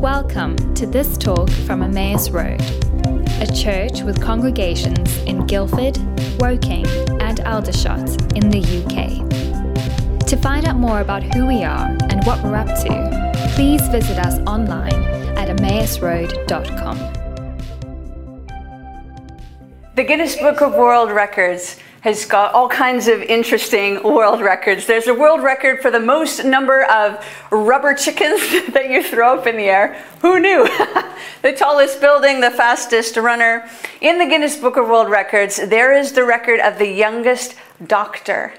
Welcome 0.00 0.56
to 0.76 0.86
this 0.86 1.18
talk 1.18 1.50
from 1.50 1.82
Emmaus 1.82 2.30
Road, 2.30 2.62
a 3.38 3.46
church 3.54 4.00
with 4.00 4.18
congregations 4.18 5.18
in 5.24 5.46
Guildford, 5.46 5.98
Woking, 6.40 6.86
and 7.20 7.40
Aldershot 7.40 8.08
in 8.34 8.48
the 8.48 8.60
UK. 8.80 10.26
To 10.26 10.36
find 10.38 10.66
out 10.66 10.76
more 10.76 11.02
about 11.02 11.22
who 11.22 11.46
we 11.46 11.64
are 11.64 11.94
and 12.08 12.24
what 12.24 12.42
we're 12.42 12.56
up 12.56 12.68
to, 12.68 13.52
please 13.54 13.86
visit 13.88 14.18
us 14.18 14.38
online 14.48 15.04
at 15.36 15.54
emmausroad.com. 15.54 16.96
The 19.96 20.04
Guinness 20.04 20.36
Book 20.36 20.62
of 20.62 20.72
World 20.72 21.10
Records 21.10 21.78
has 22.02 22.24
got 22.24 22.54
all 22.54 22.68
kinds 22.68 23.08
of 23.08 23.20
interesting 23.22 24.02
world 24.02 24.40
records. 24.40 24.86
There's 24.86 25.06
a 25.06 25.14
world 25.14 25.42
record 25.42 25.82
for 25.82 25.90
the 25.90 26.00
most 26.00 26.44
number 26.44 26.84
of 26.84 27.24
rubber 27.50 27.94
chickens 27.94 28.40
that 28.72 28.88
you 28.88 29.02
throw 29.02 29.38
up 29.38 29.46
in 29.46 29.56
the 29.56 29.64
air. 29.64 30.02
Who 30.22 30.40
knew? 30.40 30.64
the 31.42 31.52
tallest 31.52 32.00
building, 32.00 32.40
the 32.40 32.50
fastest 32.50 33.16
runner. 33.16 33.68
In 34.00 34.18
the 34.18 34.26
Guinness 34.26 34.56
Book 34.56 34.76
of 34.76 34.88
World 34.88 35.10
Records, 35.10 35.56
there 35.56 35.96
is 35.96 36.12
the 36.12 36.24
record 36.24 36.60
of 36.60 36.78
the 36.78 36.88
youngest 36.88 37.54
doctor. 37.86 38.54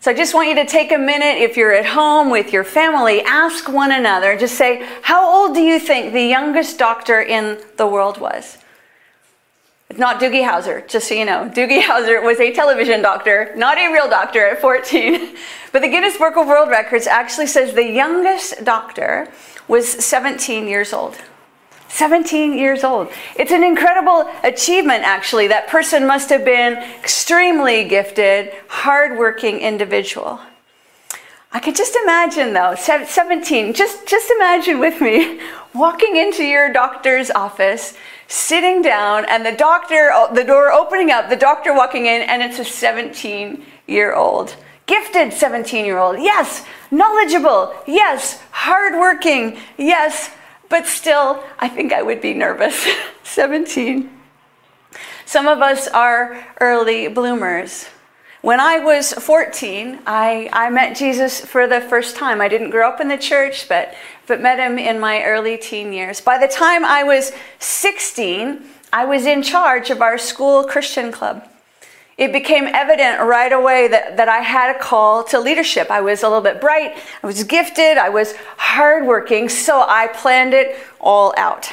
So 0.00 0.12
I 0.12 0.14
just 0.14 0.32
want 0.32 0.48
you 0.48 0.54
to 0.54 0.64
take 0.64 0.92
a 0.92 0.98
minute 0.98 1.42
if 1.42 1.56
you're 1.56 1.74
at 1.74 1.84
home 1.84 2.30
with 2.30 2.52
your 2.52 2.64
family, 2.64 3.20
ask 3.22 3.68
one 3.68 3.92
another, 3.92 4.38
just 4.38 4.54
say, 4.54 4.86
How 5.02 5.28
old 5.28 5.54
do 5.54 5.60
you 5.60 5.80
think 5.80 6.12
the 6.12 6.22
youngest 6.22 6.78
doctor 6.78 7.20
in 7.20 7.58
the 7.76 7.86
world 7.86 8.18
was? 8.18 8.58
It's 9.90 9.98
not 9.98 10.20
Doogie 10.20 10.44
Howser, 10.44 10.86
just 10.86 11.08
so 11.08 11.14
you 11.14 11.24
know. 11.24 11.50
Doogie 11.54 11.80
Howser 11.88 12.22
was 12.22 12.38
a 12.40 12.52
television 12.52 13.00
doctor, 13.00 13.52
not 13.56 13.78
a 13.78 13.92
real 13.92 14.08
doctor 14.08 14.46
at 14.46 14.60
14. 14.60 15.36
But 15.70 15.82
the 15.82 15.88
Guinness 15.88 16.16
Book 16.16 16.38
of 16.38 16.46
World 16.46 16.70
Records 16.70 17.06
actually 17.06 17.46
says 17.46 17.74
the 17.74 17.84
youngest 17.84 18.64
doctor 18.64 19.28
was 19.68 19.86
17 19.86 20.66
years 20.66 20.94
old. 20.94 21.14
17 21.88 22.56
years 22.56 22.84
old. 22.84 23.08
It's 23.36 23.52
an 23.52 23.62
incredible 23.62 24.30
achievement, 24.44 25.04
actually. 25.04 25.48
That 25.48 25.68
person 25.68 26.06
must 26.06 26.30
have 26.30 26.42
been 26.42 26.74
extremely 27.00 27.84
gifted, 27.84 28.52
hardworking 28.68 29.60
individual. 29.60 30.40
I 31.50 31.60
could 31.60 31.76
just 31.76 31.96
imagine, 31.96 32.52
though, 32.52 32.74
17, 32.74 33.72
just, 33.72 34.06
just 34.06 34.30
imagine 34.30 34.78
with 34.78 35.00
me 35.00 35.40
walking 35.74 36.16
into 36.16 36.44
your 36.44 36.70
doctor's 36.72 37.30
office 37.30 37.94
sitting 38.26 38.82
down 38.82 39.24
and 39.28 39.46
the 39.46 39.52
doctor, 39.52 40.10
oh, 40.12 40.32
the 40.34 40.44
door 40.44 40.70
opening 40.70 41.10
up, 41.10 41.30
the 41.30 41.36
doctor 41.36 41.72
walking 41.72 42.04
in, 42.04 42.22
and 42.22 42.42
it's 42.42 42.58
a 42.58 42.64
17 42.64 43.64
year 43.86 44.14
old. 44.14 44.56
Gifted 44.84 45.32
17 45.32 45.86
year 45.86 45.98
old, 45.98 46.18
yes. 46.18 46.66
Knowledgeable, 46.90 47.74
yes. 47.86 48.42
Hardworking, 48.50 49.58
yes. 49.78 50.30
But 50.68 50.86
still, 50.86 51.42
I 51.58 51.68
think 51.68 51.94
I 51.94 52.02
would 52.02 52.20
be 52.20 52.34
nervous. 52.34 52.86
17. 53.22 54.10
Some 55.24 55.48
of 55.48 55.60
us 55.62 55.88
are 55.88 56.46
early 56.60 57.08
bloomers. 57.08 57.86
When 58.40 58.60
I 58.60 58.78
was 58.78 59.12
14, 59.12 60.00
I, 60.06 60.48
I 60.52 60.70
met 60.70 60.96
Jesus 60.96 61.40
for 61.44 61.66
the 61.66 61.80
first 61.80 62.16
time. 62.16 62.40
I 62.40 62.48
didn't 62.48 62.70
grow 62.70 62.88
up 62.88 63.00
in 63.00 63.08
the 63.08 63.18
church, 63.18 63.68
but 63.68 63.94
but 64.28 64.40
met 64.40 64.58
him 64.58 64.78
in 64.78 65.00
my 65.00 65.24
early 65.24 65.56
teen 65.56 65.92
years. 65.92 66.20
By 66.20 66.38
the 66.38 66.46
time 66.46 66.84
I 66.84 67.02
was 67.02 67.32
16, 67.58 68.62
I 68.92 69.04
was 69.06 69.26
in 69.26 69.42
charge 69.42 69.90
of 69.90 70.00
our 70.02 70.18
school 70.18 70.64
Christian 70.64 71.10
club. 71.10 71.48
It 72.18 72.32
became 72.32 72.66
evident 72.66 73.20
right 73.22 73.52
away 73.52 73.88
that, 73.88 74.16
that 74.16 74.28
I 74.28 74.38
had 74.38 74.74
a 74.74 74.78
call 74.78 75.24
to 75.24 75.40
leadership. 75.40 75.90
I 75.90 76.00
was 76.00 76.22
a 76.22 76.28
little 76.28 76.42
bit 76.42 76.60
bright, 76.60 76.98
I 77.22 77.26
was 77.26 77.42
gifted, 77.44 77.96
I 77.96 78.08
was 78.10 78.34
hardworking, 78.56 79.48
so 79.48 79.84
I 79.88 80.08
planned 80.08 80.52
it 80.52 80.76
all 81.00 81.32
out. 81.36 81.72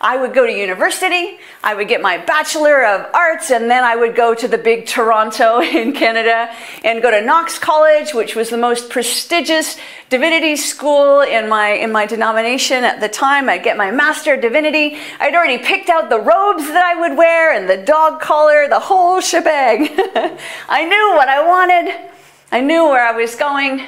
I 0.00 0.16
would 0.16 0.32
go 0.32 0.46
to 0.46 0.52
university, 0.52 1.38
I 1.62 1.74
would 1.74 1.88
get 1.88 2.00
my 2.00 2.18
Bachelor 2.18 2.84
of 2.84 3.12
Arts, 3.12 3.50
and 3.50 3.68
then 3.68 3.82
I 3.82 3.96
would 3.96 4.14
go 4.14 4.32
to 4.32 4.46
the 4.46 4.56
big 4.56 4.86
Toronto 4.86 5.60
in 5.60 5.92
Canada 5.92 6.54
and 6.84 7.02
go 7.02 7.10
to 7.10 7.20
Knox 7.20 7.58
College, 7.58 8.14
which 8.14 8.36
was 8.36 8.48
the 8.50 8.56
most 8.56 8.90
prestigious 8.90 9.76
divinity 10.08 10.54
school 10.54 11.22
in 11.22 11.48
my, 11.48 11.70
in 11.70 11.90
my 11.90 12.06
denomination 12.06 12.84
at 12.84 13.00
the 13.00 13.08
time. 13.08 13.48
I'd 13.48 13.64
get 13.64 13.76
my 13.76 13.90
Master 13.90 14.34
of 14.34 14.40
Divinity. 14.40 14.98
I'd 15.18 15.34
already 15.34 15.58
picked 15.58 15.88
out 15.88 16.10
the 16.10 16.20
robes 16.20 16.66
that 16.68 16.84
I 16.84 17.00
would 17.00 17.18
wear 17.18 17.52
and 17.52 17.68
the 17.68 17.84
dog 17.84 18.20
collar, 18.20 18.68
the 18.68 18.78
whole 18.78 19.20
shebang. 19.20 19.88
I 20.68 20.84
knew 20.84 21.16
what 21.16 21.28
I 21.28 21.44
wanted, 21.44 22.10
I 22.52 22.60
knew 22.60 22.84
where 22.84 23.04
I 23.04 23.12
was 23.12 23.34
going, 23.34 23.82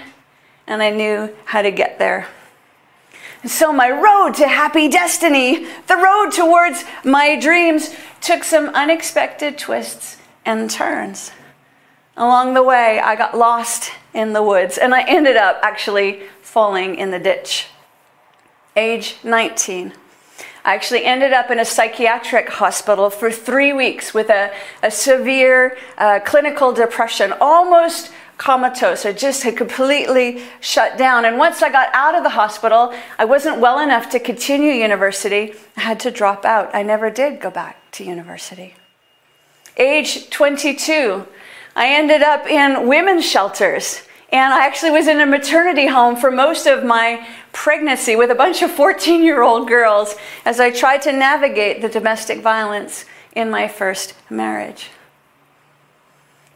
and 0.67 0.83
I 0.83 0.91
knew 0.91 1.33
how 1.45 1.63
to 1.63 1.71
get 1.71 2.01
there. 2.01 2.27
So 3.47 3.73
my 3.73 3.91
road 3.91 4.35
to 4.35 4.47
happy 4.47 4.89
destiny, 4.89 5.67
the 5.87 5.97
road 5.97 6.31
towards 6.31 6.85
my 7.05 7.39
dreams, 7.41 7.95
took 8.21 8.45
some 8.45 8.67
unexpected 8.71 9.57
twists 9.57 10.19
and 10.45 10.71
turns. 10.71 11.31
Along 12.19 12.53
the 12.53 12.63
way, 12.63 13.01
I 13.01 13.17
got 13.17 13.37
lost 13.37 13.93
in 14.13 14.35
the 14.35 14.43
woods 14.43 14.77
and 14.77 14.95
I 14.95 15.05
ended 15.05 15.37
up 15.37 15.59
actually 15.63 16.23
falling 16.43 16.97
in 16.97 17.11
the 17.11 17.19
ditch. 17.19 17.69
Age 18.77 19.17
19. 19.25 19.95
I 20.63 20.75
actually 20.75 21.07
ended 21.07 21.33
up 21.33 21.51
in 21.51 21.59
a 21.59 21.65
psychiatric 21.65 22.51
hospital 22.51 23.09
for 23.09 23.31
three 23.31 23.73
weeks 23.73 24.13
with 24.13 24.29
a, 24.29 24.53
a 24.83 24.91
severe 24.91 25.79
uh, 25.97 26.21
clinical 26.23 26.73
depression, 26.73 27.33
almost 27.41 28.13
comatose. 28.41 29.05
I 29.05 29.13
just 29.13 29.43
had 29.43 29.55
completely 29.55 30.43
shut 30.61 30.97
down. 30.97 31.27
And 31.27 31.37
once 31.37 31.63
I 31.63 31.71
got 31.71 31.91
out 31.93 32.15
of 32.15 32.23
the 32.23 32.31
hospital, 32.31 32.95
I 33.19 33.27
wasn't 33.27 33.61
well 33.61 33.79
enough 33.79 34.09
to 34.11 34.19
continue 34.19 34.73
university. 34.73 35.53
I 35.77 35.83
had 35.83 36.01
to 36.01 36.11
drop 36.11 36.47
out. 36.47 36.75
I 36.75 36.83
never 36.83 37.11
did 37.11 37.39
go 37.39 37.51
back 37.51 37.77
to 37.93 38.05
university. 38.05 38.75
Age 39.77 40.31
22, 40.31 41.27
I 41.77 41.95
ended 41.95 42.23
up 42.23 42.47
in 42.47 42.89
women's 42.89 43.27
shelters. 43.27 44.01
And 44.33 44.55
I 44.55 44.65
actually 44.65 44.93
was 44.93 45.07
in 45.07 45.21
a 45.21 45.27
maternity 45.27 45.89
home 45.89 46.17
for 46.17 46.31
most 46.31 46.67
of 46.67 46.83
my 46.83 47.27
pregnancy 47.53 48.17
with 48.17 48.31
a 48.31 48.35
bunch 48.35 48.63
of 48.63 48.71
14 48.71 49.23
year 49.23 49.43
old 49.43 49.69
girls 49.69 50.15
as 50.47 50.61
I 50.61 50.71
tried 50.71 51.03
to 51.03 51.13
navigate 51.13 51.83
the 51.83 51.91
domestic 51.91 52.41
violence 52.41 53.05
in 53.37 53.51
my 53.51 53.69
first 53.69 54.15
marriage. 54.31 54.89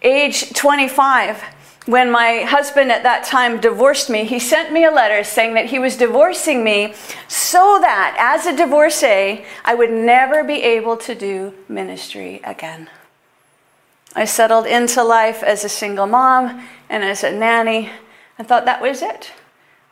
Age 0.00 0.52
25, 0.54 1.42
when 1.86 2.10
my 2.10 2.40
husband 2.40 2.90
at 2.90 3.02
that 3.02 3.24
time 3.24 3.60
divorced 3.60 4.08
me, 4.08 4.24
he 4.24 4.38
sent 4.38 4.72
me 4.72 4.84
a 4.84 4.90
letter 4.90 5.22
saying 5.22 5.54
that 5.54 5.66
he 5.66 5.78
was 5.78 5.96
divorcing 5.96 6.64
me 6.64 6.94
so 7.28 7.78
that 7.80 8.16
as 8.18 8.46
a 8.46 8.56
divorcee, 8.56 9.44
I 9.64 9.74
would 9.74 9.90
never 9.90 10.42
be 10.42 10.62
able 10.62 10.96
to 10.98 11.14
do 11.14 11.52
ministry 11.68 12.40
again. 12.42 12.88
I 14.16 14.24
settled 14.24 14.66
into 14.66 15.02
life 15.02 15.42
as 15.42 15.64
a 15.64 15.68
single 15.68 16.06
mom 16.06 16.66
and 16.88 17.04
as 17.04 17.22
a 17.22 17.32
nanny. 17.32 17.90
I 18.38 18.44
thought 18.44 18.64
that 18.64 18.80
was 18.80 19.02
it. 19.02 19.32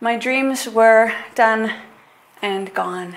My 0.01 0.17
dreams 0.17 0.67
were 0.69 1.13
done 1.35 1.73
and 2.41 2.73
gone. 2.73 3.17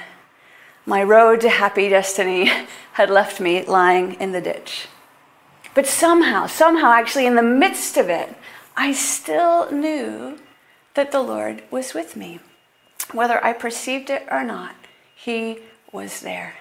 My 0.85 1.01
road 1.01 1.41
to 1.41 1.49
happy 1.49 1.89
destiny 1.89 2.51
had 2.93 3.09
left 3.09 3.39
me 3.39 3.63
lying 3.63 4.15
in 4.15 4.33
the 4.33 4.41
ditch. 4.41 4.87
But 5.73 5.87
somehow, 5.87 6.47
somehow, 6.47 6.91
actually, 6.91 7.25
in 7.25 7.35
the 7.35 7.41
midst 7.41 7.97
of 7.97 8.09
it, 8.09 8.33
I 8.77 8.93
still 8.93 9.71
knew 9.71 10.37
that 10.95 11.11
the 11.11 11.21
Lord 11.21 11.63
was 11.71 11.93
with 11.93 12.15
me. 12.15 12.39
Whether 13.11 13.43
I 13.43 13.53
perceived 13.53 14.09
it 14.09 14.27
or 14.29 14.43
not, 14.43 14.75
He 15.15 15.59
was 15.91 16.21
there. 16.21 16.55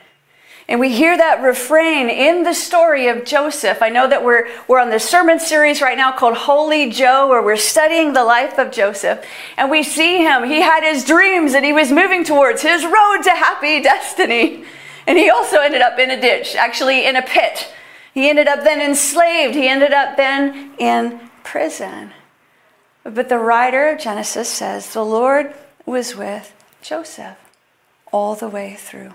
And 0.66 0.80
we 0.80 0.90
hear 0.92 1.16
that 1.16 1.42
refrain 1.42 2.08
in 2.08 2.42
the 2.42 2.54
story 2.54 3.08
of 3.08 3.26
Joseph. 3.26 3.82
I 3.82 3.90
know 3.90 4.08
that 4.08 4.24
we're, 4.24 4.48
we're 4.66 4.80
on 4.80 4.88
this 4.88 5.06
sermon 5.06 5.38
series 5.38 5.82
right 5.82 5.96
now 5.96 6.10
called 6.10 6.36
Holy 6.36 6.90
Joe, 6.90 7.28
where 7.28 7.42
we're 7.42 7.56
studying 7.56 8.14
the 8.14 8.24
life 8.24 8.58
of 8.58 8.72
Joseph. 8.72 9.22
And 9.58 9.70
we 9.70 9.82
see 9.82 10.22
him. 10.22 10.44
He 10.44 10.62
had 10.62 10.82
his 10.82 11.04
dreams 11.04 11.52
and 11.52 11.66
he 11.66 11.74
was 11.74 11.92
moving 11.92 12.24
towards 12.24 12.62
his 12.62 12.82
road 12.82 13.22
to 13.24 13.30
happy 13.30 13.82
destiny. 13.82 14.64
And 15.06 15.18
he 15.18 15.28
also 15.28 15.60
ended 15.60 15.82
up 15.82 15.98
in 15.98 16.10
a 16.10 16.18
ditch, 16.18 16.56
actually 16.56 17.04
in 17.04 17.16
a 17.16 17.22
pit. 17.22 17.70
He 18.14 18.30
ended 18.30 18.48
up 18.48 18.64
then 18.64 18.80
enslaved. 18.80 19.54
He 19.54 19.68
ended 19.68 19.92
up 19.92 20.16
then 20.16 20.72
in 20.78 21.20
prison. 21.44 22.12
But 23.04 23.28
the 23.28 23.38
writer 23.38 23.88
of 23.90 24.00
Genesis 24.00 24.48
says 24.48 24.92
the 24.92 25.04
Lord 25.04 25.54
was 25.86 26.16
with 26.16 26.52
Joseph 26.82 27.38
all 28.12 28.34
the 28.34 28.48
way 28.48 28.74
through. 28.74 29.12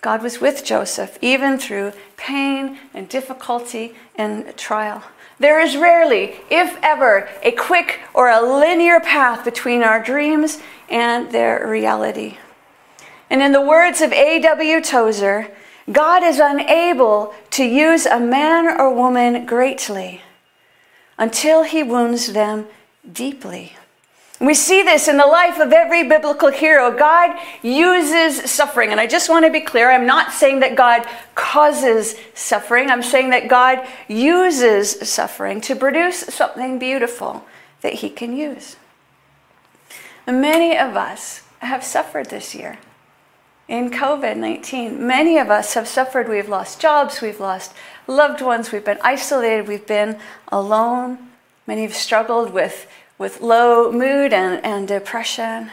God 0.00 0.22
was 0.22 0.40
with 0.40 0.64
Joseph 0.64 1.18
even 1.20 1.58
through 1.58 1.92
pain 2.16 2.78
and 2.94 3.08
difficulty 3.08 3.94
and 4.14 4.56
trial. 4.56 5.02
There 5.38 5.60
is 5.60 5.76
rarely, 5.76 6.36
if 6.50 6.78
ever, 6.82 7.28
a 7.42 7.50
quick 7.50 8.00
or 8.14 8.30
a 8.30 8.40
linear 8.40 9.00
path 9.00 9.44
between 9.44 9.82
our 9.82 10.02
dreams 10.02 10.58
and 10.88 11.30
their 11.32 11.66
reality. 11.66 12.38
And 13.28 13.42
in 13.42 13.52
the 13.52 13.60
words 13.60 14.00
of 14.00 14.12
A.W. 14.12 14.80
Tozer, 14.80 15.50
God 15.90 16.22
is 16.22 16.38
unable 16.38 17.34
to 17.50 17.64
use 17.64 18.06
a 18.06 18.20
man 18.20 18.80
or 18.80 18.94
woman 18.94 19.44
greatly 19.44 20.22
until 21.18 21.62
he 21.62 21.82
wounds 21.82 22.32
them 22.32 22.66
deeply. 23.10 23.76
We 24.38 24.52
see 24.52 24.82
this 24.82 25.08
in 25.08 25.16
the 25.16 25.26
life 25.26 25.58
of 25.58 25.72
every 25.72 26.06
biblical 26.06 26.50
hero. 26.50 26.96
God 26.96 27.38
uses 27.62 28.50
suffering. 28.50 28.90
And 28.90 29.00
I 29.00 29.06
just 29.06 29.30
want 29.30 29.46
to 29.46 29.50
be 29.50 29.60
clear 29.60 29.90
I'm 29.90 30.06
not 30.06 30.32
saying 30.32 30.60
that 30.60 30.76
God 30.76 31.06
causes 31.34 32.16
suffering, 32.34 32.90
I'm 32.90 33.02
saying 33.02 33.30
that 33.30 33.48
God 33.48 33.86
uses 34.08 34.90
suffering 35.08 35.60
to 35.62 35.74
produce 35.74 36.18
something 36.18 36.78
beautiful 36.78 37.46
that 37.80 37.94
He 37.94 38.10
can 38.10 38.36
use. 38.36 38.76
Many 40.26 40.76
of 40.76 40.96
us 40.96 41.42
have 41.60 41.82
suffered 41.82 42.28
this 42.28 42.54
year 42.54 42.78
in 43.68 43.90
COVID 43.90 44.36
19. 44.36 45.06
Many 45.06 45.38
of 45.38 45.50
us 45.50 45.74
have 45.74 45.88
suffered. 45.88 46.28
We've 46.28 46.48
lost 46.48 46.78
jobs, 46.78 47.22
we've 47.22 47.40
lost 47.40 47.72
loved 48.06 48.40
ones, 48.40 48.72
we've 48.72 48.84
been 48.84 49.00
isolated, 49.02 49.68
we've 49.68 49.86
been 49.86 50.18
alone. 50.48 51.18
Many 51.66 51.82
have 51.82 51.94
struggled 51.94 52.52
with 52.52 52.86
with 53.18 53.40
low 53.40 53.90
mood 53.90 54.32
and, 54.32 54.64
and 54.64 54.86
depression. 54.86 55.70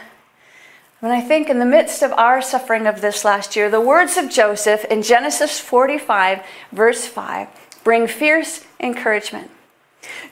When 1.00 1.12
I 1.12 1.20
think 1.20 1.50
in 1.50 1.58
the 1.58 1.66
midst 1.66 2.02
of 2.02 2.12
our 2.12 2.40
suffering 2.40 2.86
of 2.86 3.00
this 3.00 3.24
last 3.24 3.56
year, 3.56 3.70
the 3.70 3.80
words 3.80 4.16
of 4.16 4.30
Joseph 4.30 4.84
in 4.86 5.02
Genesis 5.02 5.60
45, 5.60 6.42
verse 6.72 7.06
5, 7.06 7.48
bring 7.84 8.06
fierce 8.06 8.64
encouragement. 8.80 9.50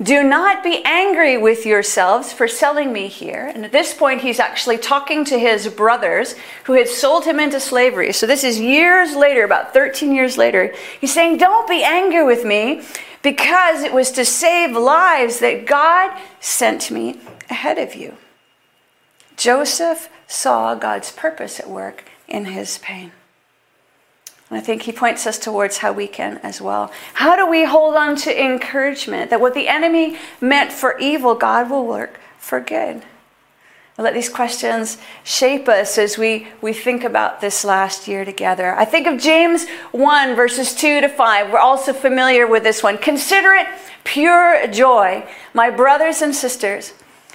Do 0.03 0.23
not 0.23 0.63
be 0.63 0.83
angry 0.85 1.37
with 1.37 1.67
yourselves 1.67 2.33
for 2.33 2.49
selling 2.49 2.93
me 2.93 3.09
here. 3.09 3.51
And 3.55 3.65
at 3.65 3.73
this 3.73 3.95
point, 3.95 4.21
he's 4.21 4.41
actually 4.41 4.79
talking 4.79 5.25
to 5.27 5.39
his 5.39 5.69
brothers 5.69 6.35
who 6.65 6.73
had 6.73 6.89
sold 6.89 7.25
him 7.25 7.39
into 7.39 7.61
slavery. 7.61 8.13
So 8.13 8.27
this 8.27 8.45
is 8.45 8.59
years 8.59 9.15
later, 9.15 9.45
about 9.45 9.73
13 9.73 10.15
years 10.15 10.37
later. 10.37 10.75
He's 11.01 11.13
saying, 11.13 11.39
Don't 11.39 11.69
be 11.69 11.85
angry 11.85 12.25
with 12.25 12.45
me 12.45 12.83
because 13.23 13.83
it 13.83 13.93
was 13.93 14.11
to 14.13 14.25
save 14.25 14.77
lives 14.77 15.39
that 15.41 15.67
God 15.67 16.19
sent 16.41 16.91
me 16.91 17.21
ahead 17.49 17.79
of 17.79 17.95
you. 17.95 18.17
Joseph 19.37 20.09
saw 20.27 20.75
God's 20.75 21.13
purpose 21.13 21.61
at 21.61 21.69
work 21.69 22.05
in 22.29 22.47
his 22.47 22.79
pain. 22.79 23.13
And 24.53 24.61
I 24.61 24.63
think 24.63 24.83
he 24.83 24.93
points 24.93 25.27
us 25.27 25.39
towards 25.39 25.79
how 25.79 25.95
we 25.95 26.07
can 26.07 26.37
as 26.43 26.61
well. 26.61 26.93
How 27.15 27.37
do 27.37 27.49
we 27.49 27.65
hold 27.65 27.95
on 27.95 28.17
to 28.17 28.45
encouragement 28.45 29.31
that 29.31 29.41
what 29.41 29.55
the 29.55 29.67
enemy 29.67 30.19
meant 30.43 30.73
for 30.73 30.99
evil, 30.99 31.35
God 31.35 31.71
will 31.71 31.87
work 31.87 32.21
for 32.37 32.61
good? 32.61 33.03
let 33.99 34.15
these 34.15 34.29
questions 34.29 34.99
shape 35.25 35.69
us 35.69 35.97
as 35.97 36.19
we, 36.19 36.49
we 36.61 36.73
think 36.73 37.05
about 37.05 37.41
this 37.41 37.65
last 37.65 38.09
year 38.09 38.25
together. 38.25 38.75
I 38.75 38.85
think 38.85 39.07
of 39.07 39.19
James 39.19 39.67
1, 39.93 40.35
verses 40.35 40.75
2 40.75 41.03
to 41.03 41.09
5. 41.09 41.53
We're 41.53 41.59
also 41.59 41.93
familiar 41.93 42.47
with 42.47 42.65
this 42.65 42.83
one. 42.83 42.99
Consider 42.99 43.53
it 43.53 43.69
pure 44.05 44.67
joy, 44.67 45.25
my 45.55 45.71
brothers 45.71 46.21
and 46.21 46.35
sisters, 46.35 46.91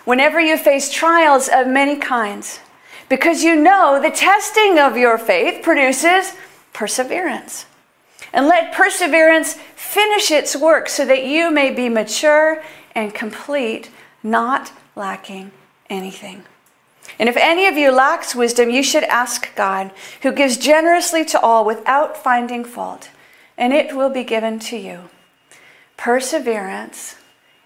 whenever 0.06 0.40
you 0.40 0.58
face 0.58 0.92
trials 0.92 1.48
of 1.48 1.68
many 1.68 1.96
kinds, 1.96 2.60
because 3.10 3.44
you 3.44 3.56
know 3.56 4.00
the 4.02 4.12
testing 4.12 4.78
of 4.78 4.98
your 4.98 5.18
faith 5.18 5.64
produces 5.64 6.34
perseverance. 6.77 7.65
And 8.31 8.45
let 8.45 8.71
perseverance 8.71 9.53
finish 9.75 10.29
its 10.29 10.56
work 10.56 10.89
so 10.89 11.06
that 11.07 11.25
you 11.25 11.50
may 11.50 11.71
be 11.71 11.89
mature 11.89 12.62
and 12.94 13.15
complete, 13.15 13.89
not 14.21 14.71
lacking 14.95 15.51
anything. 15.89 16.44
And 17.18 17.27
if 17.29 17.35
any 17.35 17.65
of 17.65 17.77
you 17.77 17.89
lacks 17.91 18.35
wisdom, 18.35 18.69
you 18.69 18.83
should 18.83 19.06
ask 19.06 19.56
God, 19.56 19.91
who 20.21 20.31
gives 20.31 20.56
generously 20.56 21.25
to 21.25 21.39
all 21.39 21.65
without 21.65 22.15
finding 22.15 22.63
fault, 22.63 23.09
and 23.57 23.73
it 23.73 23.95
will 23.95 24.12
be 24.12 24.23
given 24.23 24.59
to 24.59 24.77
you. 24.77 25.09
Perseverance 25.95 27.15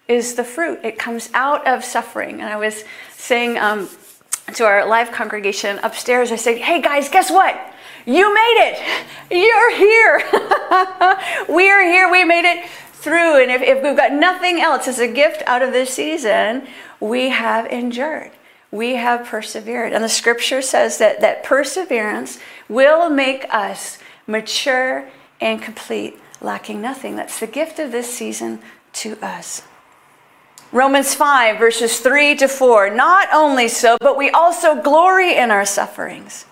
is 0.07 0.35
the 0.35 0.45
fruit, 0.45 0.79
it 0.85 0.97
comes 0.97 1.29
out 1.33 1.67
of 1.67 1.83
suffering. 1.83 2.39
And 2.39 2.47
I 2.47 2.55
was 2.55 2.85
saying 3.17 3.57
um, 3.57 3.89
to 4.53 4.63
our 4.63 4.87
live 4.87 5.11
congregation 5.11 5.79
upstairs, 5.79 6.31
I 6.31 6.37
said, 6.37 6.59
Hey 6.59 6.81
guys, 6.81 7.09
guess 7.09 7.29
what? 7.29 7.59
You 8.05 8.33
made 8.33 8.73
it. 8.73 9.05
You're 9.31 9.75
here. 9.75 10.23
we 11.55 11.69
are 11.69 11.83
here. 11.83 12.09
We 12.11 12.23
made 12.23 12.45
it 12.45 12.69
through. 12.93 13.41
And 13.41 13.51
if, 13.51 13.61
if 13.61 13.83
we've 13.83 13.97
got 13.97 14.11
nothing 14.11 14.61
else 14.61 14.87
as 14.87 14.99
a 14.99 15.07
gift 15.07 15.43
out 15.47 15.61
of 15.61 15.73
this 15.73 15.93
season, 15.93 16.67
we 16.99 17.29
have 17.29 17.65
endured 17.67 18.31
we 18.71 18.95
have 18.95 19.25
persevered. 19.25 19.91
And 19.93 20.03
the 20.03 20.09
scripture 20.09 20.61
says 20.61 20.97
that, 20.97 21.21
that 21.21 21.43
perseverance 21.43 22.39
will 22.69 23.09
make 23.09 23.45
us 23.53 23.97
mature 24.25 25.07
and 25.41 25.61
complete, 25.61 26.17
lacking 26.39 26.81
nothing. 26.81 27.17
That's 27.17 27.39
the 27.39 27.47
gift 27.47 27.79
of 27.79 27.91
this 27.91 28.11
season 28.11 28.59
to 28.93 29.17
us. 29.21 29.63
Romans 30.71 31.13
5, 31.13 31.59
verses 31.59 31.99
3 31.99 32.35
to 32.37 32.47
4. 32.47 32.91
Not 32.91 33.27
only 33.33 33.67
so, 33.67 33.97
but 33.99 34.17
we 34.17 34.29
also 34.29 34.81
glory 34.81 35.35
in 35.35 35.51
our 35.51 35.65
sufferings 35.65 36.45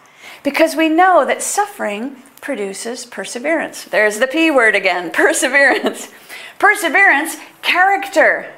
because 0.44 0.75
we 0.75 0.89
know 0.89 1.25
that 1.25 1.41
suffering 1.41 2.24
produces 2.41 3.06
perseverance. 3.06 3.83
There's 3.86 4.19
the 4.19 4.27
P 4.27 4.51
word 4.51 4.75
again 4.75 5.12
perseverance. 5.13 6.12
Perseverance, 6.57 7.38
character, 7.62 8.51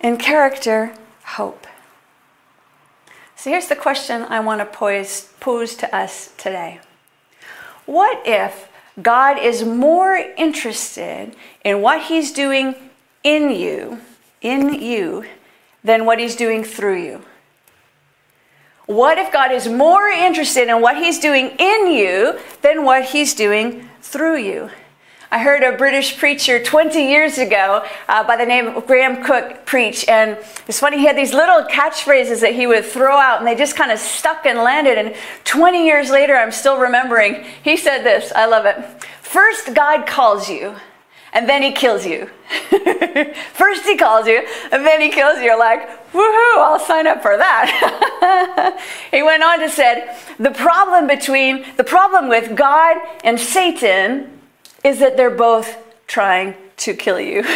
and 0.00 0.18
character, 0.18 0.94
hope. 1.24 1.66
So 3.36 3.50
here's 3.50 3.68
the 3.68 3.76
question 3.76 4.22
I 4.22 4.40
want 4.40 4.60
to 4.60 4.64
pose, 4.64 5.32
pose 5.40 5.74
to 5.76 5.94
us 5.94 6.32
today 6.38 6.80
What 7.84 8.22
if 8.24 8.68
God 9.02 9.38
is 9.38 9.64
more 9.64 10.14
interested 10.14 11.34
in 11.64 11.82
what 11.82 12.04
He's 12.04 12.32
doing 12.32 12.74
in 13.22 13.50
you, 13.50 14.00
in 14.40 14.74
you, 14.74 15.24
than 15.82 16.06
what 16.06 16.18
He's 16.18 16.36
doing 16.36 16.64
through 16.64 17.02
you? 17.02 17.22
What 18.86 19.16
if 19.16 19.32
God 19.32 19.50
is 19.50 19.66
more 19.66 20.08
interested 20.08 20.68
in 20.68 20.82
what 20.82 20.96
He's 20.96 21.18
doing 21.18 21.56
in 21.58 21.90
you 21.90 22.38
than 22.60 22.84
what 22.84 23.04
He's 23.04 23.34
doing 23.34 23.88
through 24.02 24.36
you? 24.38 24.70
I 25.30 25.38
heard 25.38 25.62
a 25.62 25.76
British 25.76 26.18
preacher 26.18 26.62
20 26.62 27.08
years 27.08 27.38
ago 27.38 27.84
uh, 28.08 28.24
by 28.24 28.36
the 28.36 28.44
name 28.44 28.68
of 28.68 28.86
Graham 28.86 29.24
Cooke 29.24 29.64
preach, 29.64 30.06
and 30.06 30.36
it's 30.68 30.78
funny, 30.78 30.98
he 30.98 31.06
had 31.06 31.16
these 31.16 31.32
little 31.32 31.64
catchphrases 31.64 32.40
that 32.42 32.54
he 32.54 32.66
would 32.66 32.84
throw 32.84 33.16
out, 33.16 33.38
and 33.38 33.46
they 33.46 33.56
just 33.56 33.74
kind 33.74 33.90
of 33.90 33.98
stuck 33.98 34.44
and 34.44 34.58
landed. 34.58 34.98
And 34.98 35.16
20 35.44 35.84
years 35.84 36.10
later, 36.10 36.36
I'm 36.36 36.52
still 36.52 36.78
remembering, 36.78 37.44
he 37.62 37.76
said 37.78 38.02
this 38.02 38.32
I 38.36 38.44
love 38.46 38.66
it. 38.66 38.76
First, 39.22 39.74
God 39.74 40.06
calls 40.06 40.48
you, 40.48 40.76
and 41.34 41.48
then 41.48 41.62
he 41.62 41.72
kills 41.72 42.06
you. 42.06 42.30
First, 43.52 43.84
he 43.84 43.96
calls 43.96 44.26
you, 44.26 44.46
and 44.70 44.86
then 44.86 45.00
he 45.00 45.10
kills 45.10 45.38
you. 45.38 45.44
You're 45.44 45.58
like, 45.58 45.86
woohoo, 46.12 46.58
I'll 46.58 46.78
sign 46.78 47.06
up 47.08 47.20
for 47.22 47.36
that. 47.36 48.80
he 49.10 49.22
went 49.22 49.42
on 49.42 49.58
to 49.58 49.68
said, 49.68 50.16
the 50.38 50.52
problem 50.52 51.08
between, 51.08 51.66
the 51.76 51.84
problem 51.84 52.28
with 52.28 52.56
God 52.56 52.96
and 53.24 53.38
Satan 53.38 54.40
is 54.84 55.00
that 55.00 55.16
they're 55.16 55.28
both 55.28 55.76
trying 56.06 56.54
to 56.78 56.94
kill 56.94 57.20
you. 57.20 57.44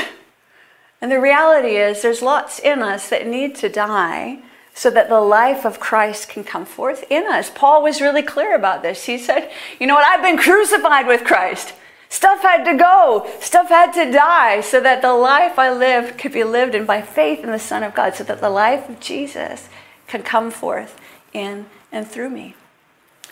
And 1.00 1.12
the 1.12 1.20
reality 1.20 1.76
is, 1.76 2.02
there's 2.02 2.22
lots 2.22 2.58
in 2.58 2.82
us 2.82 3.08
that 3.10 3.24
need 3.24 3.54
to 3.56 3.68
die 3.68 4.40
so 4.74 4.90
that 4.90 5.08
the 5.08 5.20
life 5.20 5.64
of 5.64 5.78
Christ 5.78 6.28
can 6.28 6.42
come 6.42 6.66
forth 6.66 7.04
in 7.08 7.24
us. 7.24 7.52
Paul 7.54 7.84
was 7.84 8.00
really 8.00 8.22
clear 8.22 8.56
about 8.56 8.82
this. 8.82 9.04
He 9.04 9.16
said, 9.16 9.48
You 9.78 9.86
know 9.86 9.94
what? 9.94 10.04
I've 10.04 10.22
been 10.22 10.36
crucified 10.36 11.06
with 11.06 11.22
Christ. 11.22 11.72
Stuff 12.08 12.40
had 12.40 12.64
to 12.64 12.76
go, 12.76 13.28
stuff 13.40 13.68
had 13.68 13.92
to 13.92 14.10
die 14.10 14.62
so 14.62 14.80
that 14.80 15.02
the 15.02 15.12
life 15.12 15.58
I 15.58 15.70
lived 15.70 16.18
could 16.18 16.32
be 16.32 16.44
lived 16.44 16.74
in 16.74 16.86
by 16.86 17.02
faith 17.02 17.40
in 17.40 17.50
the 17.50 17.58
Son 17.58 17.82
of 17.82 17.94
God, 17.94 18.14
so 18.14 18.24
that 18.24 18.40
the 18.40 18.50
life 18.50 18.88
of 18.88 18.98
Jesus 18.98 19.68
can 20.06 20.22
come 20.22 20.50
forth 20.50 20.98
in 21.34 21.66
and 21.92 22.06
through 22.06 22.30
me. 22.30 22.54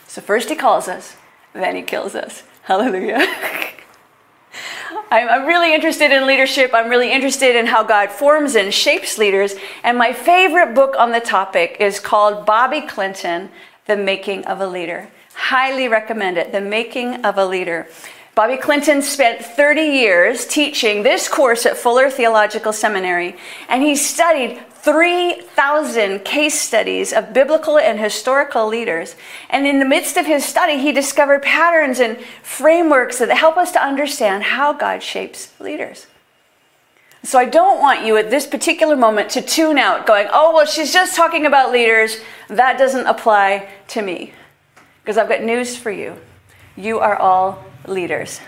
So, 0.07 0.21
first 0.21 0.49
he 0.49 0.55
calls 0.55 0.87
us, 0.87 1.15
then 1.53 1.75
he 1.75 1.81
kills 1.81 2.15
us. 2.15 2.43
Hallelujah. 2.63 3.19
I'm 5.09 5.45
really 5.45 5.73
interested 5.73 6.11
in 6.11 6.27
leadership. 6.27 6.71
I'm 6.73 6.89
really 6.89 7.11
interested 7.11 7.55
in 7.55 7.65
how 7.65 7.83
God 7.83 8.11
forms 8.11 8.55
and 8.55 8.73
shapes 8.73 9.17
leaders. 9.17 9.55
And 9.83 9.97
my 9.97 10.11
favorite 10.11 10.73
book 10.73 10.95
on 10.97 11.11
the 11.11 11.19
topic 11.19 11.77
is 11.79 11.99
called 11.99 12.45
Bobby 12.45 12.81
Clinton, 12.81 13.49
The 13.85 13.95
Making 13.95 14.45
of 14.45 14.59
a 14.59 14.67
Leader. 14.67 15.09
Highly 15.33 15.87
recommend 15.87 16.37
it, 16.37 16.51
The 16.51 16.61
Making 16.61 17.23
of 17.23 17.37
a 17.37 17.45
Leader. 17.45 17.87
Bobby 18.37 18.55
Clinton 18.55 19.01
spent 19.01 19.43
30 19.43 19.81
years 19.81 20.45
teaching 20.45 21.01
this 21.01 21.27
course 21.27 21.65
at 21.65 21.75
Fuller 21.75 22.11
Theological 22.11 22.71
Seminary, 22.71 23.35
and 23.67 23.81
he 23.81 23.95
studied 23.95 24.61
3,000 24.73 26.19
case 26.19 26.61
studies 26.61 27.13
of 27.13 27.33
biblical 27.33 27.79
and 27.79 27.99
historical 27.99 28.67
leaders. 28.67 29.15
And 29.49 29.65
in 29.65 29.79
the 29.79 29.85
midst 29.85 30.17
of 30.17 30.27
his 30.27 30.45
study, 30.45 30.77
he 30.77 30.91
discovered 30.91 31.41
patterns 31.41 31.99
and 31.99 32.19
frameworks 32.43 33.17
that 33.17 33.31
help 33.31 33.57
us 33.57 33.71
to 33.71 33.83
understand 33.83 34.43
how 34.43 34.71
God 34.71 35.01
shapes 35.01 35.59
leaders. 35.59 36.05
So 37.23 37.39
I 37.39 37.45
don't 37.45 37.81
want 37.81 38.05
you 38.05 38.17
at 38.17 38.29
this 38.29 38.45
particular 38.45 38.95
moment 38.95 39.31
to 39.31 39.41
tune 39.41 39.79
out 39.79 40.05
going, 40.05 40.27
oh, 40.31 40.53
well, 40.53 40.67
she's 40.67 40.93
just 40.93 41.15
talking 41.15 41.47
about 41.47 41.71
leaders. 41.71 42.19
That 42.49 42.77
doesn't 42.77 43.07
apply 43.07 43.67
to 43.87 44.03
me. 44.03 44.31
Because 45.01 45.17
I've 45.17 45.27
got 45.27 45.41
news 45.41 45.75
for 45.75 45.89
you. 45.89 46.17
You 46.77 46.99
are 46.99 47.17
all 47.17 47.65
leaders. 47.87 48.39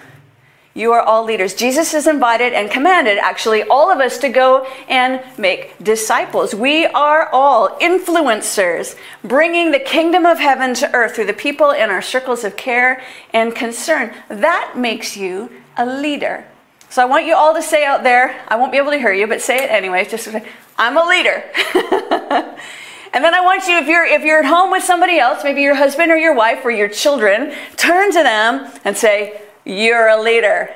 You 0.76 0.94
are 0.94 1.02
all 1.02 1.26
leaders. 1.26 1.56
Jesus 1.56 1.92
has 1.94 2.06
invited 2.06 2.54
and 2.54 2.70
commanded, 2.70 3.18
actually, 3.18 3.64
all 3.64 3.92
of 3.92 4.00
us 4.00 4.20
to 4.20 4.30
go 4.30 4.68
and 4.88 5.22
make 5.38 5.84
disciples. 5.84 6.54
We 6.54 6.86
are 6.86 7.28
all 7.34 7.78
influencers, 7.80 8.96
bringing 9.24 9.72
the 9.72 9.80
kingdom 9.80 10.28
of 10.28 10.38
heaven 10.38 10.76
to 10.76 10.94
earth 10.94 11.16
through 11.16 11.26
the 11.26 11.34
people 11.34 11.72
in 11.72 11.90
our 11.90 12.04
circles 12.04 12.44
of 12.44 12.56
care 12.56 13.04
and 13.34 13.56
concern. 13.56 14.14
That 14.30 14.76
makes 14.78 15.18
you 15.18 15.52
a 15.76 15.86
leader. 15.86 16.46
So 16.90 17.02
I 17.02 17.06
want 17.06 17.26
you 17.26 17.36
all 17.36 17.56
to 17.56 17.64
say 17.64 17.84
out 17.84 18.04
there, 18.04 18.40
I 18.48 18.56
won't 18.56 18.72
be 18.72 18.78
able 18.78 18.92
to 18.92 19.00
hear 19.00 19.12
you, 19.12 19.26
but 19.26 19.42
say 19.42 19.64
it 19.64 19.72
anyway. 19.72 20.06
Just 20.06 20.26
say, 20.26 20.48
I'm 20.78 20.98
a 20.98 21.06
leader. 21.06 21.44
and 23.14 23.24
then 23.24 23.34
I 23.34 23.42
want 23.42 23.68
you, 23.68 23.78
if 23.78 23.88
you're 23.88 24.06
if 24.06 24.24
you're 24.24 24.40
at 24.40 24.46
home 24.46 24.72
with 24.72 24.84
somebody 24.84 25.18
else, 25.18 25.44
maybe 25.44 25.62
your 25.62 25.76
husband 25.76 26.12
or 26.12 26.18
your 26.18 26.36
wife 26.36 26.64
or 26.64 26.72
your 26.72 26.90
children, 26.90 27.54
turn 27.76 28.12
to 28.12 28.24
them 28.24 28.72
and 28.86 28.96
say, 28.96 29.42
You're 29.66 30.08
a 30.08 30.22
leader. 30.22 30.74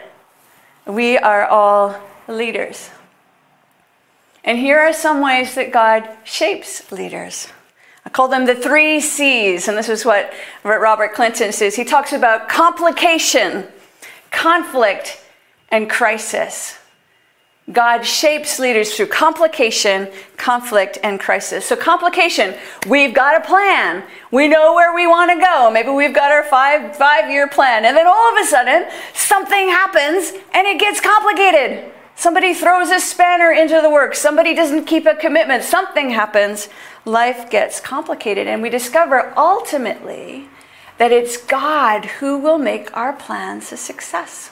We 0.86 1.18
are 1.18 1.46
all 1.46 1.96
leaders. 2.28 2.90
And 4.44 4.58
here 4.58 4.80
are 4.80 4.94
some 4.94 5.22
ways 5.22 5.56
that 5.56 5.72
God 5.72 6.10
shapes 6.24 6.92
leaders. 6.92 7.48
I 8.06 8.10
call 8.10 8.28
them 8.28 8.46
the 8.46 8.56
three 8.56 9.00
C's, 9.00 9.68
and 9.68 9.78
this 9.78 9.88
is 9.88 10.04
what 10.04 10.34
Robert 10.63 11.13
Clinton 11.13 11.54
says. 11.54 11.75
He 11.75 11.86
talks 11.86 12.12
about 12.12 12.50
complication, 12.50 13.66
conflict, 14.32 15.22
and 15.70 15.90
crisis. 15.90 16.78
God 17.72 18.01
shapes 18.05 18.60
leaders 18.60 18.93
through 18.96 19.08
complication, 19.08 20.10
conflict, 20.36 20.98
and 21.01 21.17
crisis. 21.17 21.65
So, 21.65 21.77
complication, 21.77 22.55
we've 22.88 23.13
got 23.13 23.41
a 23.41 23.48
plan. 23.48 24.03
We 24.32 24.50
know 24.50 24.74
where 24.74 24.93
we 24.93 25.08
want 25.08 25.32
to 25.32 25.39
go. 25.39 25.72
Maybe 25.72 25.89
we've 25.89 26.13
got 26.13 26.29
our 26.29 26.43
five, 26.43 26.96
five 26.98 27.32
year 27.32 27.48
plan. 27.48 27.86
And 27.86 27.96
then 27.96 28.05
all 28.05 28.34
of 28.34 28.43
a 28.43 28.46
sudden, 28.46 28.89
something 29.13 29.70
happens 29.70 30.34
and 30.53 30.67
it 30.67 30.77
gets 30.77 31.00
complicated. 31.00 31.89
Somebody 32.15 32.53
throws 32.53 32.89
a 32.89 33.00
spanner 33.00 33.51
into 33.51 33.82
the 33.82 33.89
works. 33.89 34.20
Somebody 34.20 34.53
doesn't 34.53 34.86
keep 34.86 35.05
a 35.05 35.15
commitment. 35.15 35.63
Something 35.63 36.10
happens. 36.10 36.67
Life 37.05 37.50
gets 37.50 37.79
complicated. 37.79 38.46
And 38.46 38.62
we 38.62 38.70
discover 38.70 39.34
ultimately 39.38 40.48
that 40.98 41.13
it's 41.13 41.38
God 41.38 42.05
who 42.05 42.38
will 42.38 42.60
make 42.60 42.96
our 42.96 43.13
plans 43.13 43.72
a 43.72 43.77
success 43.77 44.51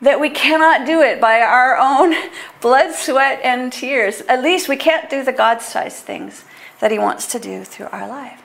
that 0.00 0.20
we 0.20 0.30
cannot 0.30 0.86
do 0.86 1.00
it 1.00 1.20
by 1.20 1.40
our 1.40 1.76
own 1.76 2.14
blood, 2.60 2.94
sweat, 2.94 3.40
and 3.42 3.72
tears. 3.72 4.20
At 4.22 4.42
least 4.42 4.68
we 4.68 4.76
can't 4.76 5.08
do 5.08 5.24
the 5.24 5.32
God 5.32 5.62
sized 5.62 6.04
things 6.04 6.44
that 6.80 6.90
He 6.90 6.98
wants 6.98 7.26
to 7.28 7.38
do 7.38 7.64
through 7.64 7.86
our 7.86 8.06
life. 8.06 8.42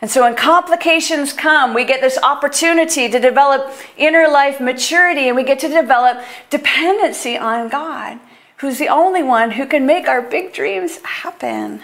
And 0.00 0.10
so 0.10 0.22
when 0.22 0.36
complications 0.36 1.32
come, 1.32 1.74
we 1.74 1.84
get 1.84 2.00
this 2.00 2.18
opportunity 2.22 3.08
to 3.08 3.18
develop 3.18 3.72
inner 3.96 4.28
life 4.28 4.60
maturity 4.60 5.26
and 5.26 5.36
we 5.36 5.42
get 5.42 5.58
to 5.60 5.68
develop 5.68 6.24
dependency 6.50 7.36
on 7.36 7.68
God, 7.68 8.20
who's 8.58 8.78
the 8.78 8.88
only 8.88 9.24
one 9.24 9.52
who 9.52 9.66
can 9.66 9.86
make 9.86 10.06
our 10.06 10.22
big 10.22 10.52
dreams 10.52 10.98
happen. 10.98 11.82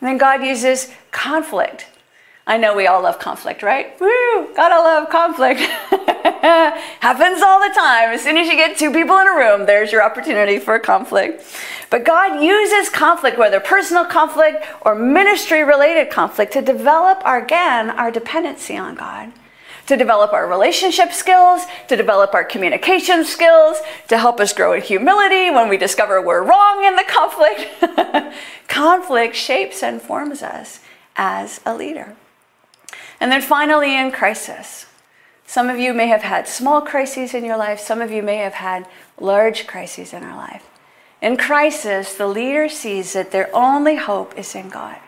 And 0.00 0.08
then 0.08 0.18
God 0.18 0.42
uses 0.42 0.92
conflict. 1.10 1.86
I 2.48 2.58
know 2.58 2.76
we 2.76 2.86
all 2.86 3.02
love 3.02 3.18
conflict, 3.18 3.64
right? 3.64 4.00
Woo! 4.00 4.54
Gotta 4.54 4.76
love 4.76 5.10
conflict. 5.10 5.58
Happens 7.00 7.42
all 7.42 7.58
the 7.58 7.74
time. 7.74 8.10
As 8.10 8.22
soon 8.22 8.36
as 8.36 8.46
you 8.46 8.54
get 8.54 8.78
two 8.78 8.92
people 8.92 9.18
in 9.18 9.26
a 9.26 9.34
room, 9.34 9.66
there's 9.66 9.90
your 9.90 10.04
opportunity 10.04 10.60
for 10.60 10.78
conflict. 10.78 11.44
But 11.90 12.04
God 12.04 12.40
uses 12.40 12.88
conflict, 12.88 13.36
whether 13.36 13.58
personal 13.58 14.04
conflict 14.04 14.64
or 14.82 14.94
ministry 14.94 15.64
related 15.64 16.08
conflict, 16.08 16.52
to 16.52 16.62
develop 16.62 17.20
our, 17.24 17.42
again 17.42 17.90
our 17.90 18.12
dependency 18.12 18.76
on 18.76 18.94
God, 18.94 19.32
to 19.88 19.96
develop 19.96 20.32
our 20.32 20.46
relationship 20.46 21.10
skills, 21.10 21.64
to 21.88 21.96
develop 21.96 22.32
our 22.32 22.44
communication 22.44 23.24
skills, 23.24 23.78
to 24.06 24.18
help 24.18 24.38
us 24.38 24.52
grow 24.52 24.72
in 24.72 24.82
humility 24.82 25.50
when 25.50 25.68
we 25.68 25.76
discover 25.76 26.22
we're 26.22 26.44
wrong 26.44 26.84
in 26.84 26.94
the 26.94 27.04
conflict. 27.08 28.34
conflict 28.68 29.34
shapes 29.34 29.82
and 29.82 30.00
forms 30.00 30.44
us 30.44 30.78
as 31.16 31.60
a 31.66 31.74
leader. 31.74 32.14
And 33.20 33.32
then 33.32 33.42
finally, 33.42 33.96
in 33.98 34.10
crisis. 34.12 34.86
Some 35.46 35.70
of 35.70 35.78
you 35.78 35.94
may 35.94 36.08
have 36.08 36.22
had 36.22 36.48
small 36.48 36.80
crises 36.80 37.32
in 37.32 37.44
your 37.44 37.56
life, 37.56 37.78
some 37.78 38.00
of 38.00 38.10
you 38.10 38.22
may 38.22 38.38
have 38.38 38.54
had 38.54 38.86
large 39.20 39.66
crises 39.66 40.12
in 40.12 40.24
our 40.24 40.36
life. 40.36 40.68
In 41.22 41.36
crisis, 41.36 42.14
the 42.14 42.26
leader 42.26 42.68
sees 42.68 43.12
that 43.12 43.30
their 43.30 43.48
only 43.54 43.96
hope 43.96 44.36
is 44.36 44.54
in 44.54 44.68
God. 44.68 44.98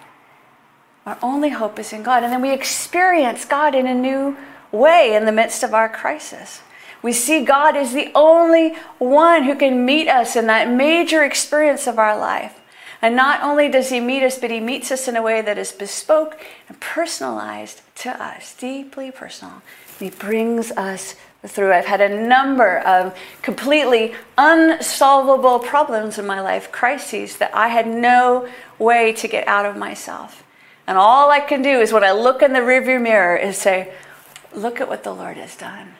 Our 1.05 1.19
only 1.23 1.51
hope 1.51 1.79
is 1.79 1.93
in 1.93 2.03
God. 2.03 2.23
And 2.23 2.33
then 2.33 2.43
we 2.43 2.53
experience 2.53 3.45
God 3.45 3.75
in 3.75 3.87
a 3.87 3.95
new 3.95 4.37
way 4.71 5.15
in 5.15 5.25
the 5.25 5.33
midst 5.33 5.63
of 5.63 5.75
our 5.75 5.89
crisis. 5.89 6.61
We 7.03 7.13
see 7.13 7.45
God 7.45 7.77
as 7.77 7.93
the 7.93 8.11
only 8.15 8.75
one 8.99 9.45
who 9.45 9.55
can 9.55 9.85
meet 9.85 10.09
us 10.09 10.37
in 10.37 10.47
that 10.49 10.71
major 10.71 11.25
experience 11.25 11.87
of 11.87 11.99
our 11.99 12.19
life. 12.19 12.61
And 13.01 13.15
not 13.15 13.43
only 13.43 13.69
does 13.69 13.91
He 13.91 14.01
meet 14.01 14.23
us, 14.23 14.39
but 14.39 14.51
He 14.51 14.61
meets 14.61 14.91
us 14.91 15.07
in 15.09 15.17
a 15.17 15.23
way 15.23 15.41
that 15.41 15.59
is 15.59 15.73
bespoke 15.73 16.41
and 16.69 16.79
personalized 16.81 17.83
to 17.97 18.11
us, 18.23 18.55
deeply 18.55 19.11
personal. 19.11 19.63
He 19.99 20.11
brings 20.11 20.71
us 20.73 21.15
through. 21.47 21.73
I've 21.73 21.87
had 21.87 22.01
a 22.01 22.27
number 22.27 22.79
of 22.79 23.17
completely 23.43 24.15
unsolvable 24.37 25.61
problems 25.61 26.19
in 26.19 26.27
my 26.27 26.41
life, 26.41 26.73
crises 26.73 27.37
that 27.37 27.55
I 27.55 27.69
had 27.69 27.87
no 27.87 28.49
way 28.79 29.13
to 29.15 29.29
get 29.29 29.47
out 29.47 29.67
of 29.67 29.77
myself. 29.77 30.45
And 30.87 30.99
all 30.99 31.31
I 31.31 31.41
can 31.41 31.63
do 31.63 31.81
is 31.81 31.93
when 31.93 32.03
I 32.03 32.13
look 32.13 32.43
in 32.43 32.53
the 32.53 32.61
rearview 32.61 33.01
mirror 33.01 33.37
is 33.37 33.59
say, 33.59 33.93
look 34.55 34.81
at 34.81 34.89
what 34.89 35.05
the 35.05 35.13
Lord 35.13 35.37
has 35.37 35.55
done. 35.55 35.95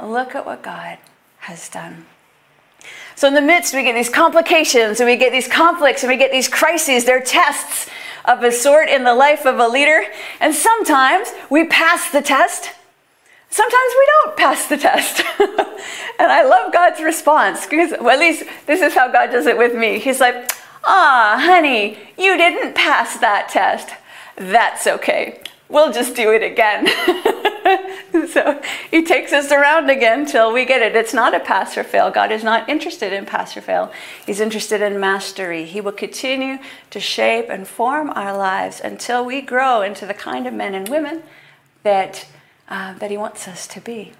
Look 0.00 0.34
at 0.34 0.46
what 0.46 0.62
God 0.62 0.98
has 1.40 1.68
done. 1.68 2.06
So 3.18 3.26
in 3.26 3.34
the 3.34 3.42
midst, 3.42 3.74
we 3.74 3.82
get 3.82 3.96
these 3.96 4.08
complications 4.08 5.00
and 5.00 5.08
we 5.08 5.16
get 5.16 5.32
these 5.32 5.48
conflicts 5.48 6.04
and 6.04 6.08
we 6.08 6.16
get 6.16 6.30
these 6.30 6.46
crises. 6.46 7.04
They're 7.04 7.20
tests 7.20 7.90
of 8.24 8.44
a 8.44 8.52
sort 8.52 8.88
in 8.88 9.02
the 9.02 9.12
life 9.12 9.44
of 9.44 9.58
a 9.58 9.66
leader. 9.66 10.04
And 10.38 10.54
sometimes 10.54 11.32
we 11.50 11.66
pass 11.66 12.12
the 12.12 12.22
test. 12.22 12.70
Sometimes 13.50 13.92
we 13.98 14.08
don't 14.22 14.36
pass 14.36 14.68
the 14.68 14.76
test. 14.76 15.24
and 15.40 16.30
I 16.30 16.44
love 16.44 16.72
God's 16.72 17.02
response 17.02 17.66
because, 17.66 17.90
well, 18.00 18.10
at 18.10 18.20
least 18.20 18.44
this 18.66 18.80
is 18.80 18.94
how 18.94 19.10
God 19.10 19.32
does 19.32 19.46
it 19.46 19.58
with 19.58 19.74
me. 19.74 19.98
He's 19.98 20.20
like, 20.20 20.52
ah, 20.84 21.42
honey, 21.44 21.98
you 22.16 22.36
didn't 22.36 22.76
pass 22.76 23.18
that 23.18 23.48
test. 23.48 23.88
That's 24.36 24.86
okay. 24.86 25.42
We'll 25.68 25.92
just 25.92 26.16
do 26.16 26.32
it 26.32 26.42
again. 26.42 26.86
so 28.28 28.60
he 28.90 29.04
takes 29.04 29.32
us 29.32 29.52
around 29.52 29.90
again 29.90 30.24
till 30.24 30.52
we 30.52 30.64
get 30.64 30.80
it. 30.80 30.96
It's 30.96 31.12
not 31.12 31.34
a 31.34 31.40
pass 31.40 31.76
or 31.76 31.84
fail. 31.84 32.10
God 32.10 32.32
is 32.32 32.42
not 32.42 32.68
interested 32.68 33.12
in 33.12 33.26
pass 33.26 33.54
or 33.56 33.60
fail. 33.60 33.92
He's 34.24 34.40
interested 34.40 34.80
in 34.80 34.98
mastery. 34.98 35.66
He 35.66 35.82
will 35.82 35.92
continue 35.92 36.58
to 36.90 37.00
shape 37.00 37.50
and 37.50 37.68
form 37.68 38.10
our 38.10 38.36
lives 38.36 38.80
until 38.82 39.24
we 39.24 39.42
grow 39.42 39.82
into 39.82 40.06
the 40.06 40.14
kind 40.14 40.46
of 40.46 40.54
men 40.54 40.74
and 40.74 40.88
women 40.88 41.22
that, 41.82 42.26
uh, 42.68 42.94
that 42.94 43.10
he 43.10 43.18
wants 43.18 43.46
us 43.46 43.66
to 43.68 43.80
be. 43.80 44.12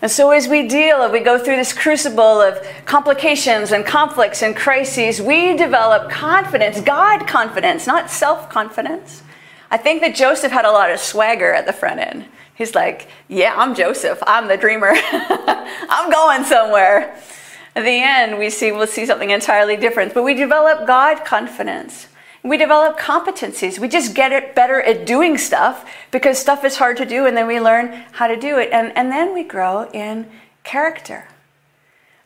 And 0.00 0.10
so, 0.10 0.30
as 0.30 0.48
we 0.48 0.66
deal, 0.66 1.02
as 1.02 1.12
we 1.12 1.20
go 1.20 1.38
through 1.38 1.56
this 1.56 1.72
crucible 1.72 2.40
of 2.40 2.58
complications 2.86 3.72
and 3.72 3.84
conflicts 3.84 4.42
and 4.42 4.56
crises, 4.56 5.20
we 5.20 5.54
develop 5.56 6.10
confidence, 6.10 6.80
God 6.80 7.26
confidence, 7.26 7.86
not 7.86 8.10
self 8.10 8.48
confidence. 8.48 9.22
I 9.70 9.76
think 9.76 10.00
that 10.02 10.14
Joseph 10.14 10.52
had 10.52 10.64
a 10.64 10.70
lot 10.70 10.90
of 10.90 11.00
swagger 11.00 11.52
at 11.52 11.66
the 11.66 11.72
front 11.72 12.00
end. 12.00 12.26
He's 12.54 12.74
like, 12.74 13.08
Yeah, 13.28 13.54
I'm 13.56 13.74
Joseph. 13.74 14.22
I'm 14.26 14.48
the 14.48 14.56
dreamer. 14.56 14.92
I'm 15.02 16.10
going 16.10 16.44
somewhere. 16.44 17.16
At 17.74 17.84
the 17.84 18.02
end, 18.02 18.38
we 18.38 18.48
see 18.48 18.72
we'll 18.72 18.86
see 18.86 19.04
something 19.04 19.30
entirely 19.30 19.76
different. 19.76 20.14
But 20.14 20.22
we 20.22 20.34
develop 20.34 20.86
God 20.86 21.24
confidence. 21.24 22.08
We 22.42 22.56
develop 22.56 22.98
competencies. 22.98 23.78
We 23.78 23.88
just 23.88 24.14
get 24.14 24.32
it 24.32 24.54
better 24.54 24.80
at 24.80 25.04
doing 25.04 25.36
stuff 25.36 25.84
because 26.12 26.38
stuff 26.38 26.64
is 26.64 26.76
hard 26.76 26.96
to 26.98 27.04
do, 27.04 27.26
and 27.26 27.36
then 27.36 27.48
we 27.48 27.60
learn 27.60 28.04
how 28.12 28.28
to 28.28 28.36
do 28.36 28.58
it. 28.58 28.70
And, 28.72 28.96
and 28.96 29.10
then 29.10 29.34
we 29.34 29.42
grow 29.42 29.90
in 29.90 30.30
character. 30.62 31.28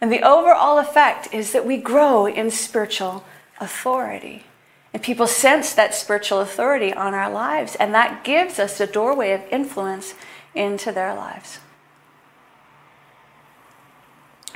And 0.01 0.13
the 0.13 0.23
overall 0.23 0.79
effect 0.79 1.33
is 1.33 1.53
that 1.53 1.67
we 1.67 1.79
grow 1.79 2.27
in 2.27 2.51
spiritual 2.51 3.25
authority. 3.61 4.45
And 4.93 5.03
people 5.03 5.27
sense 5.27 5.73
that 5.75 5.95
spiritual 5.95 6.41
authority 6.41 6.93
on 6.93 7.15
our 7.15 7.31
lives, 7.31 7.77
and 7.77 7.95
that 7.95 8.25
gives 8.25 8.59
us 8.59 8.81
a 8.81 8.87
doorway 8.87 9.33
of 9.33 9.43
influence 9.51 10.15
into 10.55 10.91
their 10.91 11.15
lives. 11.15 11.61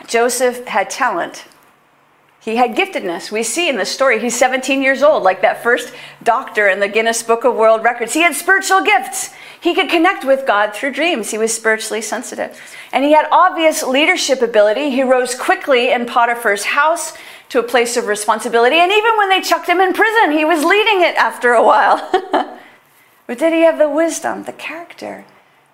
Joseph 0.07 0.67
had 0.67 0.91
talent. 0.91 1.45
He 2.41 2.57
had 2.57 2.77
giftedness. 2.77 3.31
We 3.31 3.43
see 3.43 3.71
in 3.71 3.77
the 3.77 3.87
story, 3.87 4.21
he's 4.21 4.37
17 4.37 4.83
years 4.83 5.03
old, 5.03 5.23
like 5.23 5.41
that 5.41 5.63
first 5.63 5.95
doctor 6.23 6.69
in 6.69 6.79
the 6.79 6.89
Guinness 6.89 7.23
Book 7.23 7.45
of 7.45 7.55
World 7.55 7.83
Records. 7.83 8.13
He 8.13 8.21
had 8.21 8.35
spiritual 8.35 8.83
gifts. 8.83 9.33
He 9.61 9.75
could 9.75 9.89
connect 9.89 10.27
with 10.27 10.47
God 10.47 10.75
through 10.75 10.93
dreams. 10.93 11.31
He 11.31 11.39
was 11.39 11.55
spiritually 11.55 12.03
sensitive. 12.03 12.61
And 12.93 13.03
he 13.03 13.13
had 13.13 13.27
obvious 13.33 13.83
leadership 13.83 14.43
ability. 14.43 14.91
He 14.91 15.03
rose 15.03 15.35
quickly 15.35 15.91
in 15.91 16.05
Potiphar's 16.05 16.65
house 16.65 17.15
to 17.55 17.61
a 17.61 17.63
place 17.63 17.97
of 17.97 18.07
responsibility. 18.07 18.75
And 18.75 18.91
even 18.91 19.17
when 19.17 19.29
they 19.29 19.41
chucked 19.41 19.69
him 19.69 19.81
in 19.81 19.93
prison, 19.93 20.33
he 20.33 20.45
was 20.45 20.65
leading 20.65 21.03
it 21.03 21.15
after 21.15 21.53
a 21.53 21.63
while. 21.63 22.11
but 23.29 23.39
did 23.39 23.53
he 23.53 23.61
have 23.61 23.79
the 23.79 23.89
wisdom, 23.89 24.43
the 24.43 24.53
character 24.53 25.25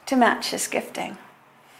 to 0.04 0.14
match 0.14 0.50
his 0.50 0.68
gifting? 0.68 1.16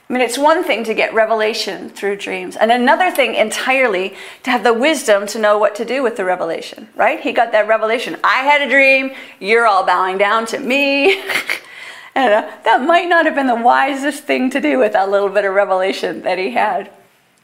I 0.08 0.12
mean, 0.12 0.22
it's 0.22 0.38
one 0.38 0.64
thing 0.64 0.84
to 0.84 0.94
get 0.94 1.12
revelation 1.12 1.90
through 1.90 2.16
dreams, 2.16 2.56
and 2.56 2.72
another 2.72 3.10
thing 3.10 3.34
entirely 3.34 4.14
to 4.42 4.50
have 4.50 4.64
the 4.64 4.72
wisdom 4.72 5.26
to 5.26 5.38
know 5.38 5.58
what 5.58 5.74
to 5.74 5.84
do 5.84 6.02
with 6.02 6.16
the 6.16 6.24
revelation, 6.24 6.88
right? 6.96 7.20
He 7.20 7.32
got 7.32 7.52
that 7.52 7.68
revelation. 7.68 8.16
I 8.24 8.38
had 8.38 8.62
a 8.62 8.70
dream, 8.70 9.12
you're 9.38 9.66
all 9.66 9.84
bowing 9.84 10.16
down 10.16 10.46
to 10.46 10.58
me. 10.58 11.20
and 12.14 12.32
uh, 12.32 12.50
that 12.64 12.80
might 12.86 13.10
not 13.10 13.26
have 13.26 13.34
been 13.34 13.48
the 13.48 13.54
wisest 13.54 14.24
thing 14.24 14.48
to 14.48 14.62
do 14.62 14.78
with 14.78 14.94
that 14.94 15.10
little 15.10 15.28
bit 15.28 15.44
of 15.44 15.52
revelation 15.52 16.22
that 16.22 16.38
he 16.38 16.52
had. 16.52 16.90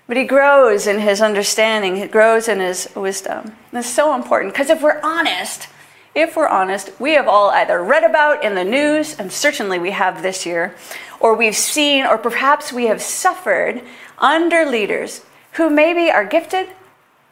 But 0.07 0.17
he 0.17 0.25
grows 0.25 0.87
in 0.87 1.01
his 1.01 1.21
understanding, 1.21 1.97
he 1.97 2.07
grows 2.07 2.49
in 2.49 2.61
his 2.61 2.89
wisdom. 2.95 3.57
And 3.73 3.81
it's 3.81 3.89
so 3.89 4.15
important 4.15 4.53
because 4.53 4.71
if 4.71 4.81
we're 4.81 5.01
honest, 5.03 5.69
if 6.15 6.37
we're 6.37 6.49
honest, 6.49 6.91
we 6.99 7.13
have 7.13 7.29
all 7.29 7.51
either 7.51 7.83
read 7.83 8.05
about 8.05 8.43
in 8.43 8.55
the 8.55 8.65
news, 8.65 9.19
and 9.19 9.31
certainly 9.31 9.79
we 9.79 9.91
have 9.91 10.23
this 10.23 10.47
year, 10.47 10.75
or 11.21 11.35
we've 11.35 11.57
seen, 11.57 12.07
or 12.07 12.17
perhaps 12.17 12.73
we 12.73 12.87
have 12.87 13.03
suffered 13.03 13.83
under 14.19 14.65
leaders 14.65 15.23
who 15.53 15.69
maybe 15.69 16.11
are 16.11 16.25
gifted, 16.25 16.69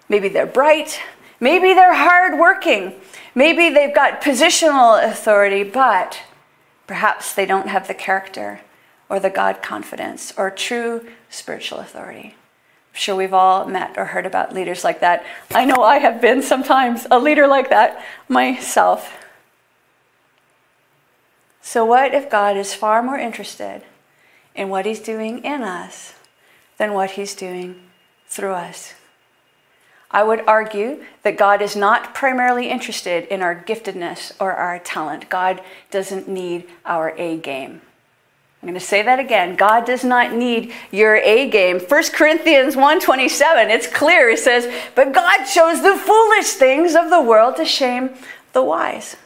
maybe 0.09 0.29
they're 0.29 0.45
bright, 0.45 1.01
maybe 1.41 1.73
they're 1.73 1.95
hardworking, 1.95 2.93
maybe 3.35 3.71
they've 3.71 3.95
got 3.95 4.21
positional 4.21 5.03
authority, 5.03 5.63
but 5.63 6.21
perhaps 6.87 7.35
they 7.35 7.47
don't 7.47 7.69
have 7.69 7.89
the 7.89 7.95
character 7.95 8.61
or 9.09 9.19
the 9.19 9.31
God 9.31 9.63
confidence 9.63 10.35
or 10.37 10.51
true 10.51 11.07
spiritual 11.31 11.79
authority. 11.79 12.35
Sure 12.95 13.17
we've 13.17 13.35
all 13.35 13.67
met 13.67 13.99
or 13.99 14.05
heard 14.05 14.25
about 14.25 14.55
leaders 14.55 14.85
like 14.85 15.01
that. 15.01 15.27
I 15.53 15.65
know 15.65 15.83
I 15.83 15.99
have 15.99 16.21
been 16.21 16.43
sometimes 16.43 17.09
a 17.11 17.19
leader 17.19 17.49
like 17.49 17.71
that 17.71 18.03
myself. 18.29 19.13
So, 21.61 21.85
what 21.85 22.15
if 22.15 22.31
God 22.31 22.57
is 22.57 22.73
far 22.73 23.03
more 23.03 23.19
interested 23.19 23.83
in 24.55 24.69
what 24.69 24.87
He's 24.87 25.01
doing 25.01 25.43
in 25.45 25.63
us 25.63 26.15
than 26.79 26.93
what 26.93 27.13
He's 27.13 27.35
doing 27.35 27.83
through 28.29 28.53
us? 28.53 28.95
I 30.09 30.23
would 30.23 30.45
argue 30.47 31.03
that 31.25 31.37
God 31.37 31.61
is 31.61 31.75
not 31.75 32.15
primarily 32.15 32.71
interested 32.71 33.25
in 33.25 33.43
our 33.43 33.61
giftedness 33.61 34.33
or 34.39 34.53
our 34.53 34.79
talent. 34.79 35.29
God 35.29 35.61
doesn't 35.91 36.29
need 36.29 36.69
our 36.87 37.11
A 37.19 37.39
game. 37.39 37.81
I'm 38.65 38.69
going 38.69 38.81
to 38.81 38.87
say 38.87 39.03
that 39.03 39.19
again. 39.19 39.57
God 39.57 39.85
does 39.85 40.05
not 40.05 40.33
need 40.33 40.73
your 40.91 41.17
A 41.17 41.51
game. 41.51 41.79
1 41.79 42.03
Corinthians 42.15 42.77
1:27, 42.77 43.69
it's 43.69 43.87
clear. 43.87 44.31
It 44.31 44.39
says, 44.39 44.73
"But 44.95 45.13
God 45.13 45.45
chose 45.45 45.83
the 45.83 45.95
foolish 45.95 46.53
things 46.53 46.97
of 46.97 47.11
the 47.11 47.21
world 47.21 47.57
to 47.57 47.67
shame 47.67 48.15
the 48.55 48.63
wise." 48.63 49.17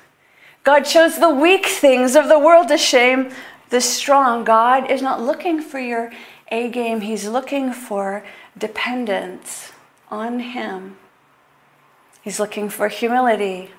God 0.64 0.80
chose 0.80 1.20
the 1.20 1.30
weak 1.30 1.66
things 1.66 2.16
of 2.16 2.26
the 2.26 2.40
world 2.40 2.66
to 2.66 2.76
shame 2.76 3.30
the 3.68 3.80
strong. 3.80 4.42
God 4.42 4.90
is 4.90 5.02
not 5.02 5.20
looking 5.20 5.62
for 5.62 5.78
your 5.78 6.10
A 6.50 6.68
game, 6.68 7.02
He's 7.02 7.28
looking 7.28 7.72
for 7.72 8.24
dependence 8.58 9.70
on 10.10 10.40
Him. 10.40 10.96
He's 12.22 12.40
looking 12.40 12.68
for 12.68 12.88
humility. 12.88 13.70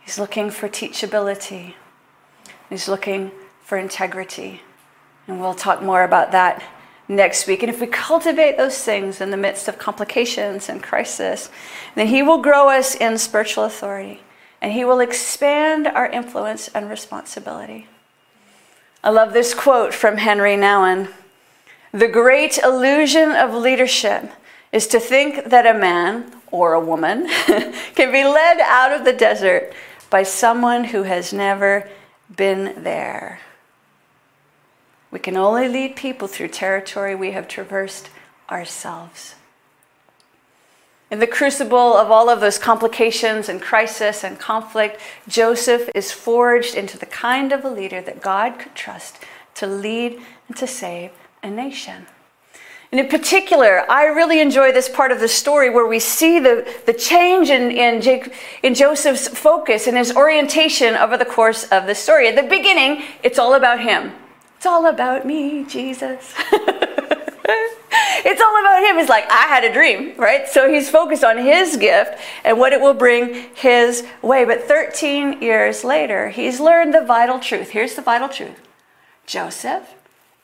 He's 0.00 0.18
looking 0.18 0.50
for 0.50 0.68
teachability. 0.68 1.74
He's 2.68 2.88
looking 2.88 3.30
for 3.72 3.78
integrity. 3.78 4.60
And 5.26 5.40
we'll 5.40 5.54
talk 5.54 5.80
more 5.80 6.04
about 6.04 6.30
that 6.32 6.62
next 7.08 7.46
week. 7.46 7.62
And 7.62 7.72
if 7.72 7.80
we 7.80 7.86
cultivate 7.86 8.58
those 8.58 8.84
things 8.84 9.18
in 9.18 9.30
the 9.30 9.38
midst 9.38 9.66
of 9.66 9.78
complications 9.78 10.68
and 10.68 10.82
crisis, 10.82 11.48
then 11.94 12.08
He 12.08 12.22
will 12.22 12.42
grow 12.42 12.68
us 12.68 12.94
in 12.94 13.16
spiritual 13.16 13.64
authority 13.64 14.20
and 14.60 14.74
He 14.74 14.84
will 14.84 15.00
expand 15.00 15.86
our 15.86 16.06
influence 16.06 16.68
and 16.74 16.90
responsibility. 16.90 17.88
I 19.02 19.08
love 19.08 19.32
this 19.32 19.54
quote 19.54 19.94
from 19.94 20.18
Henry 20.18 20.54
Nouwen 20.54 21.10
The 21.92 22.08
great 22.08 22.58
illusion 22.58 23.30
of 23.30 23.54
leadership 23.54 24.32
is 24.70 24.86
to 24.88 25.00
think 25.00 25.46
that 25.46 25.64
a 25.64 25.78
man 25.78 26.30
or 26.50 26.74
a 26.74 26.84
woman 26.84 27.26
can 27.94 28.12
be 28.12 28.22
led 28.22 28.60
out 28.60 28.92
of 28.92 29.06
the 29.06 29.14
desert 29.14 29.72
by 30.10 30.24
someone 30.24 30.84
who 30.84 31.04
has 31.04 31.32
never 31.32 31.88
been 32.36 32.82
there. 32.82 33.40
We 35.12 35.18
can 35.18 35.36
only 35.36 35.68
lead 35.68 35.94
people 35.94 36.26
through 36.26 36.48
territory 36.48 37.14
we 37.14 37.30
have 37.32 37.46
traversed 37.46 38.08
ourselves. 38.50 39.36
In 41.10 41.18
the 41.18 41.26
crucible 41.26 41.94
of 41.94 42.10
all 42.10 42.30
of 42.30 42.40
those 42.40 42.58
complications 42.58 43.50
and 43.50 43.60
crisis 43.60 44.24
and 44.24 44.40
conflict, 44.40 44.98
Joseph 45.28 45.90
is 45.94 46.10
forged 46.10 46.74
into 46.74 46.96
the 46.96 47.04
kind 47.04 47.52
of 47.52 47.62
a 47.66 47.70
leader 47.70 48.00
that 48.00 48.22
God 48.22 48.58
could 48.58 48.74
trust 48.74 49.18
to 49.56 49.66
lead 49.66 50.18
and 50.48 50.56
to 50.56 50.66
save 50.66 51.10
a 51.42 51.50
nation. 51.50 52.06
And 52.90 52.98
in 52.98 53.08
particular, 53.08 53.84
I 53.90 54.06
really 54.06 54.40
enjoy 54.40 54.72
this 54.72 54.88
part 54.88 55.12
of 55.12 55.20
the 55.20 55.28
story 55.28 55.68
where 55.68 55.86
we 55.86 55.98
see 55.98 56.38
the, 56.38 56.66
the 56.86 56.94
change 56.94 57.50
in, 57.50 57.70
in, 57.70 58.22
in 58.62 58.74
Joseph's 58.74 59.28
focus 59.28 59.86
and 59.86 59.98
his 59.98 60.16
orientation 60.16 60.94
over 60.94 61.18
the 61.18 61.26
course 61.26 61.64
of 61.64 61.86
the 61.86 61.94
story. 61.94 62.28
At 62.28 62.36
the 62.36 62.48
beginning, 62.48 63.02
it's 63.22 63.38
all 63.38 63.54
about 63.54 63.80
him. 63.80 64.12
It's 64.62 64.66
all 64.68 64.86
about 64.86 65.26
me, 65.26 65.64
Jesus. 65.64 66.34
it's 66.52 68.40
all 68.40 68.60
about 68.60 68.80
him. 68.84 68.96
It's 68.96 69.08
like, 69.08 69.28
I 69.28 69.48
had 69.48 69.64
a 69.64 69.72
dream, 69.72 70.14
right? 70.16 70.48
So 70.48 70.72
he's 70.72 70.88
focused 70.88 71.24
on 71.24 71.36
his 71.36 71.76
gift 71.76 72.16
and 72.44 72.60
what 72.60 72.72
it 72.72 72.80
will 72.80 72.94
bring 72.94 73.48
his 73.56 74.06
way. 74.22 74.44
But 74.44 74.62
13 74.62 75.42
years 75.42 75.82
later, 75.82 76.28
he's 76.28 76.60
learned 76.60 76.94
the 76.94 77.04
vital 77.04 77.40
truth. 77.40 77.70
Here's 77.70 77.96
the 77.96 78.02
vital 78.02 78.28
truth 78.28 78.60
Joseph, 79.26 79.94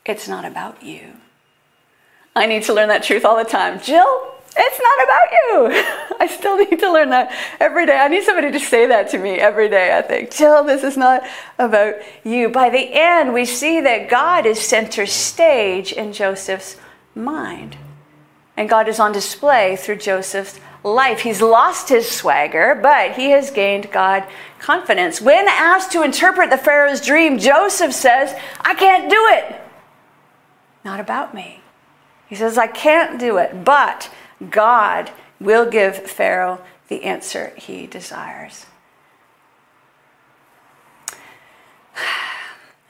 it's 0.04 0.26
not 0.26 0.44
about 0.44 0.82
you. 0.82 1.12
I 2.34 2.46
need 2.46 2.64
to 2.64 2.74
learn 2.74 2.88
that 2.88 3.04
truth 3.04 3.24
all 3.24 3.36
the 3.36 3.48
time. 3.48 3.80
Jill, 3.80 4.34
it's 4.56 4.80
not 4.80 5.04
about 5.04 5.30
you. 5.32 6.16
I 6.20 6.26
still 6.26 6.56
need 6.56 6.78
to 6.80 6.92
learn 6.92 7.10
that 7.10 7.32
every 7.60 7.86
day. 7.86 7.98
I 7.98 8.08
need 8.08 8.24
somebody 8.24 8.50
to 8.52 8.60
say 8.60 8.86
that 8.86 9.10
to 9.10 9.18
me 9.18 9.32
every 9.32 9.68
day, 9.68 9.96
I 9.96 10.02
think. 10.02 10.30
Jill, 10.30 10.64
this 10.64 10.82
is 10.82 10.96
not 10.96 11.22
about 11.58 11.94
you. 12.24 12.48
By 12.48 12.70
the 12.70 12.90
end, 12.92 13.32
we 13.32 13.44
see 13.44 13.80
that 13.80 14.08
God 14.08 14.46
is 14.46 14.60
center 14.60 15.06
stage 15.06 15.92
in 15.92 16.12
Joseph's 16.12 16.76
mind. 17.14 17.76
And 18.56 18.68
God 18.68 18.88
is 18.88 18.98
on 18.98 19.12
display 19.12 19.76
through 19.76 19.96
Joseph's 19.96 20.58
life. 20.82 21.20
He's 21.20 21.40
lost 21.40 21.88
his 21.88 22.10
swagger, 22.10 22.78
but 22.80 23.12
he 23.12 23.30
has 23.30 23.50
gained 23.50 23.90
God 23.92 24.24
confidence. 24.58 25.20
When 25.20 25.46
asked 25.48 25.92
to 25.92 26.02
interpret 26.02 26.50
the 26.50 26.58
Pharaoh's 26.58 27.00
dream, 27.00 27.38
Joseph 27.38 27.92
says, 27.92 28.34
I 28.60 28.74
can't 28.74 29.10
do 29.10 29.26
it. 29.30 29.60
Not 30.84 31.00
about 31.00 31.34
me. 31.34 31.60
He 32.28 32.34
says, 32.34 32.58
I 32.58 32.66
can't 32.66 33.18
do 33.18 33.38
it, 33.38 33.64
but 33.64 34.10
God 34.50 35.10
will 35.40 35.68
give 35.68 35.96
Pharaoh 35.96 36.60
the 36.88 37.04
answer 37.04 37.52
he 37.56 37.86
desires. 37.86 38.66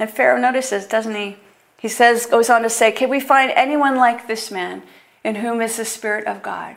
And 0.01 0.09
Pharaoh 0.09 0.41
notices, 0.41 0.87
doesn't 0.87 1.17
he? 1.17 1.39
He 1.77 1.89
says, 1.89 2.27
goes 2.27 2.49
on 2.49 2.63
to 2.63 2.71
say, 2.71 2.93
Can 2.93 3.11
we 3.11 3.19
find 3.19 3.51
anyone 3.51 3.97
like 3.97 4.29
this 4.29 4.49
man 4.49 4.85
in 5.25 5.37
whom 5.37 5.61
is 5.61 5.77
the 5.77 5.85
Spirit 5.85 6.27
of 6.27 6.41
God? 6.41 6.77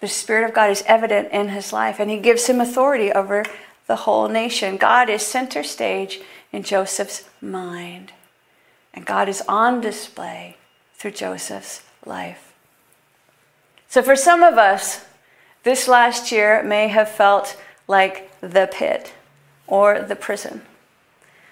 The 0.00 0.08
Spirit 0.08 0.48
of 0.48 0.54
God 0.54 0.70
is 0.70 0.82
evident 0.86 1.30
in 1.30 1.50
his 1.50 1.74
life, 1.74 2.00
and 2.00 2.10
he 2.10 2.18
gives 2.18 2.46
him 2.46 2.60
authority 2.60 3.12
over 3.12 3.44
the 3.86 3.96
whole 3.96 4.28
nation. 4.28 4.78
God 4.78 5.10
is 5.10 5.22
center 5.22 5.62
stage 5.62 6.20
in 6.52 6.62
Joseph's 6.62 7.28
mind, 7.42 8.12
and 8.94 9.04
God 9.04 9.28
is 9.28 9.42
on 9.46 9.80
display 9.80 10.56
through 10.94 11.12
Joseph's 11.12 11.82
life. 12.06 12.49
So, 13.90 14.02
for 14.02 14.14
some 14.14 14.44
of 14.44 14.56
us, 14.56 15.04
this 15.64 15.88
last 15.88 16.30
year 16.30 16.62
may 16.62 16.86
have 16.86 17.10
felt 17.10 17.60
like 17.88 18.30
the 18.40 18.70
pit 18.72 19.12
or 19.66 20.00
the 20.00 20.14
prison. 20.14 20.62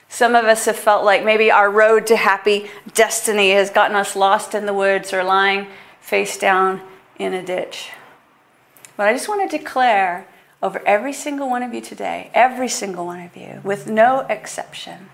Some 0.08 0.36
of 0.36 0.44
us 0.44 0.66
have 0.66 0.76
felt 0.76 1.04
like 1.04 1.24
maybe 1.24 1.50
our 1.50 1.68
road 1.68 2.06
to 2.06 2.16
happy 2.16 2.70
destiny 2.94 3.50
has 3.50 3.70
gotten 3.70 3.96
us 3.96 4.14
lost 4.14 4.54
in 4.54 4.66
the 4.66 4.72
woods 4.72 5.12
or 5.12 5.24
lying 5.24 5.66
face 6.00 6.38
down 6.38 6.80
in 7.18 7.34
a 7.34 7.44
ditch. 7.44 7.90
But 8.96 9.08
I 9.08 9.12
just 9.12 9.28
want 9.28 9.50
to 9.50 9.58
declare 9.58 10.28
over 10.62 10.80
every 10.86 11.12
single 11.12 11.50
one 11.50 11.64
of 11.64 11.74
you 11.74 11.80
today, 11.80 12.30
every 12.34 12.68
single 12.68 13.04
one 13.04 13.20
of 13.20 13.36
you, 13.36 13.60
with 13.64 13.88
no 13.88 14.20
exception, 14.30 15.10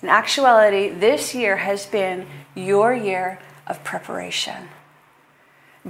in 0.00 0.08
actuality, 0.08 0.90
this 0.90 1.34
year 1.34 1.56
has 1.56 1.86
been 1.86 2.28
your 2.54 2.94
year 2.94 3.40
of 3.66 3.82
preparation. 3.82 4.68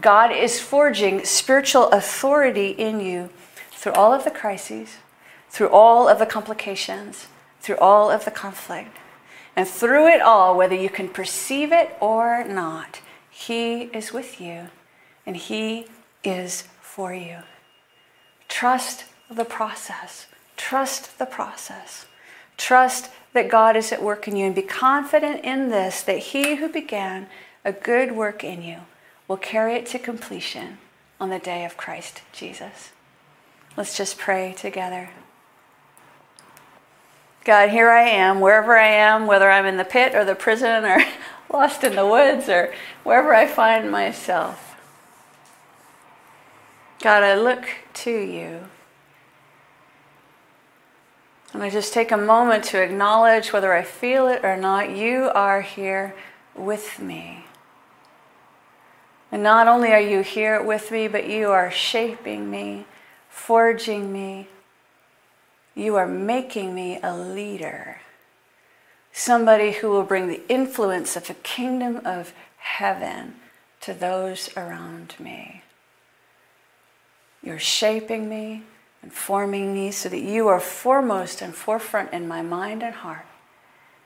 God 0.00 0.32
is 0.32 0.60
forging 0.60 1.24
spiritual 1.24 1.88
authority 1.90 2.70
in 2.70 3.00
you 3.00 3.30
through 3.70 3.92
all 3.92 4.12
of 4.12 4.24
the 4.24 4.30
crises, 4.30 4.96
through 5.50 5.70
all 5.70 6.08
of 6.08 6.18
the 6.18 6.26
complications 6.26 7.28
through 7.60 7.78
all 7.78 8.10
of 8.10 8.24
the 8.24 8.30
conflict. 8.30 8.96
And 9.56 9.66
through 9.66 10.08
it 10.08 10.22
all, 10.22 10.56
whether 10.56 10.74
you 10.74 10.88
can 10.88 11.08
perceive 11.08 11.72
it 11.72 11.96
or 12.00 12.44
not, 12.44 13.00
He 13.30 13.82
is 13.92 14.12
with 14.12 14.40
you 14.40 14.68
and 15.26 15.36
He 15.36 15.86
is 16.22 16.64
for 16.80 17.12
you. 17.12 17.38
Trust 18.48 19.04
the 19.30 19.44
process. 19.44 20.26
Trust 20.56 21.18
the 21.18 21.26
process. 21.26 22.06
Trust 22.56 23.10
that 23.32 23.50
God 23.50 23.76
is 23.76 23.92
at 23.92 24.02
work 24.02 24.26
in 24.26 24.36
you 24.36 24.46
and 24.46 24.54
be 24.54 24.62
confident 24.62 25.44
in 25.44 25.68
this 25.68 26.02
that 26.02 26.18
he 26.18 26.56
who 26.56 26.68
began 26.68 27.26
a 27.64 27.72
good 27.72 28.12
work 28.12 28.42
in 28.42 28.62
you 28.62 28.78
will 29.28 29.36
carry 29.36 29.74
it 29.74 29.86
to 29.86 29.98
completion 29.98 30.78
on 31.20 31.28
the 31.28 31.38
day 31.38 31.64
of 31.64 31.76
Christ 31.76 32.22
Jesus. 32.32 32.90
Let's 33.76 33.96
just 33.96 34.18
pray 34.18 34.54
together. 34.56 35.10
God, 37.44 37.70
here 37.70 37.90
I 37.90 38.02
am, 38.02 38.40
wherever 38.40 38.76
I 38.76 38.88
am, 38.88 39.26
whether 39.26 39.50
I'm 39.50 39.66
in 39.66 39.76
the 39.76 39.84
pit 39.84 40.14
or 40.14 40.24
the 40.24 40.34
prison 40.34 40.84
or 40.84 40.98
lost 41.52 41.84
in 41.84 41.94
the 41.94 42.06
woods 42.06 42.48
or 42.48 42.74
wherever 43.04 43.34
I 43.34 43.46
find 43.46 43.90
myself. 43.90 44.76
God, 47.00 47.22
I 47.22 47.34
look 47.36 47.64
to 47.94 48.10
you. 48.10 48.64
And 51.52 51.62
I 51.62 51.70
just 51.70 51.92
take 51.92 52.12
a 52.12 52.16
moment 52.16 52.64
to 52.64 52.82
acknowledge 52.82 53.52
whether 53.52 53.72
I 53.72 53.82
feel 53.82 54.28
it 54.28 54.44
or 54.44 54.56
not, 54.56 54.90
you 54.90 55.30
are 55.34 55.62
here 55.62 56.14
with 56.54 56.98
me. 56.98 57.47
And 59.30 59.42
not 59.42 59.68
only 59.68 59.92
are 59.92 60.00
you 60.00 60.22
here 60.22 60.62
with 60.62 60.90
me, 60.90 61.06
but 61.06 61.28
you 61.28 61.50
are 61.50 61.70
shaping 61.70 62.50
me, 62.50 62.86
forging 63.28 64.12
me. 64.12 64.48
You 65.74 65.96
are 65.96 66.08
making 66.08 66.74
me 66.74 66.98
a 67.02 67.16
leader, 67.16 68.00
somebody 69.12 69.72
who 69.72 69.90
will 69.90 70.02
bring 70.02 70.28
the 70.28 70.46
influence 70.48 71.14
of 71.14 71.28
the 71.28 71.34
kingdom 71.34 72.00
of 72.04 72.32
heaven 72.56 73.36
to 73.82 73.94
those 73.94 74.50
around 74.56 75.14
me. 75.20 75.62
You're 77.42 77.58
shaping 77.58 78.28
me 78.28 78.64
and 79.02 79.12
forming 79.12 79.72
me 79.72 79.92
so 79.92 80.08
that 80.08 80.20
you 80.20 80.48
are 80.48 80.58
foremost 80.58 81.40
and 81.40 81.54
forefront 81.54 82.12
in 82.12 82.26
my 82.26 82.42
mind 82.42 82.82
and 82.82 82.94
heart, 82.94 83.26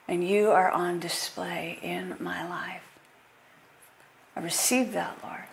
and 0.07 0.27
you 0.27 0.51
are 0.51 0.69
on 0.69 0.99
display 0.99 1.79
in 1.81 2.15
my 2.19 2.47
life. 2.47 2.92
I 4.35 4.39
receive 4.39 4.93
that, 4.93 5.17
Lord. 5.23 5.43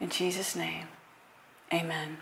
In 0.00 0.10
Jesus' 0.10 0.54
name, 0.56 0.88
amen. 1.72 2.18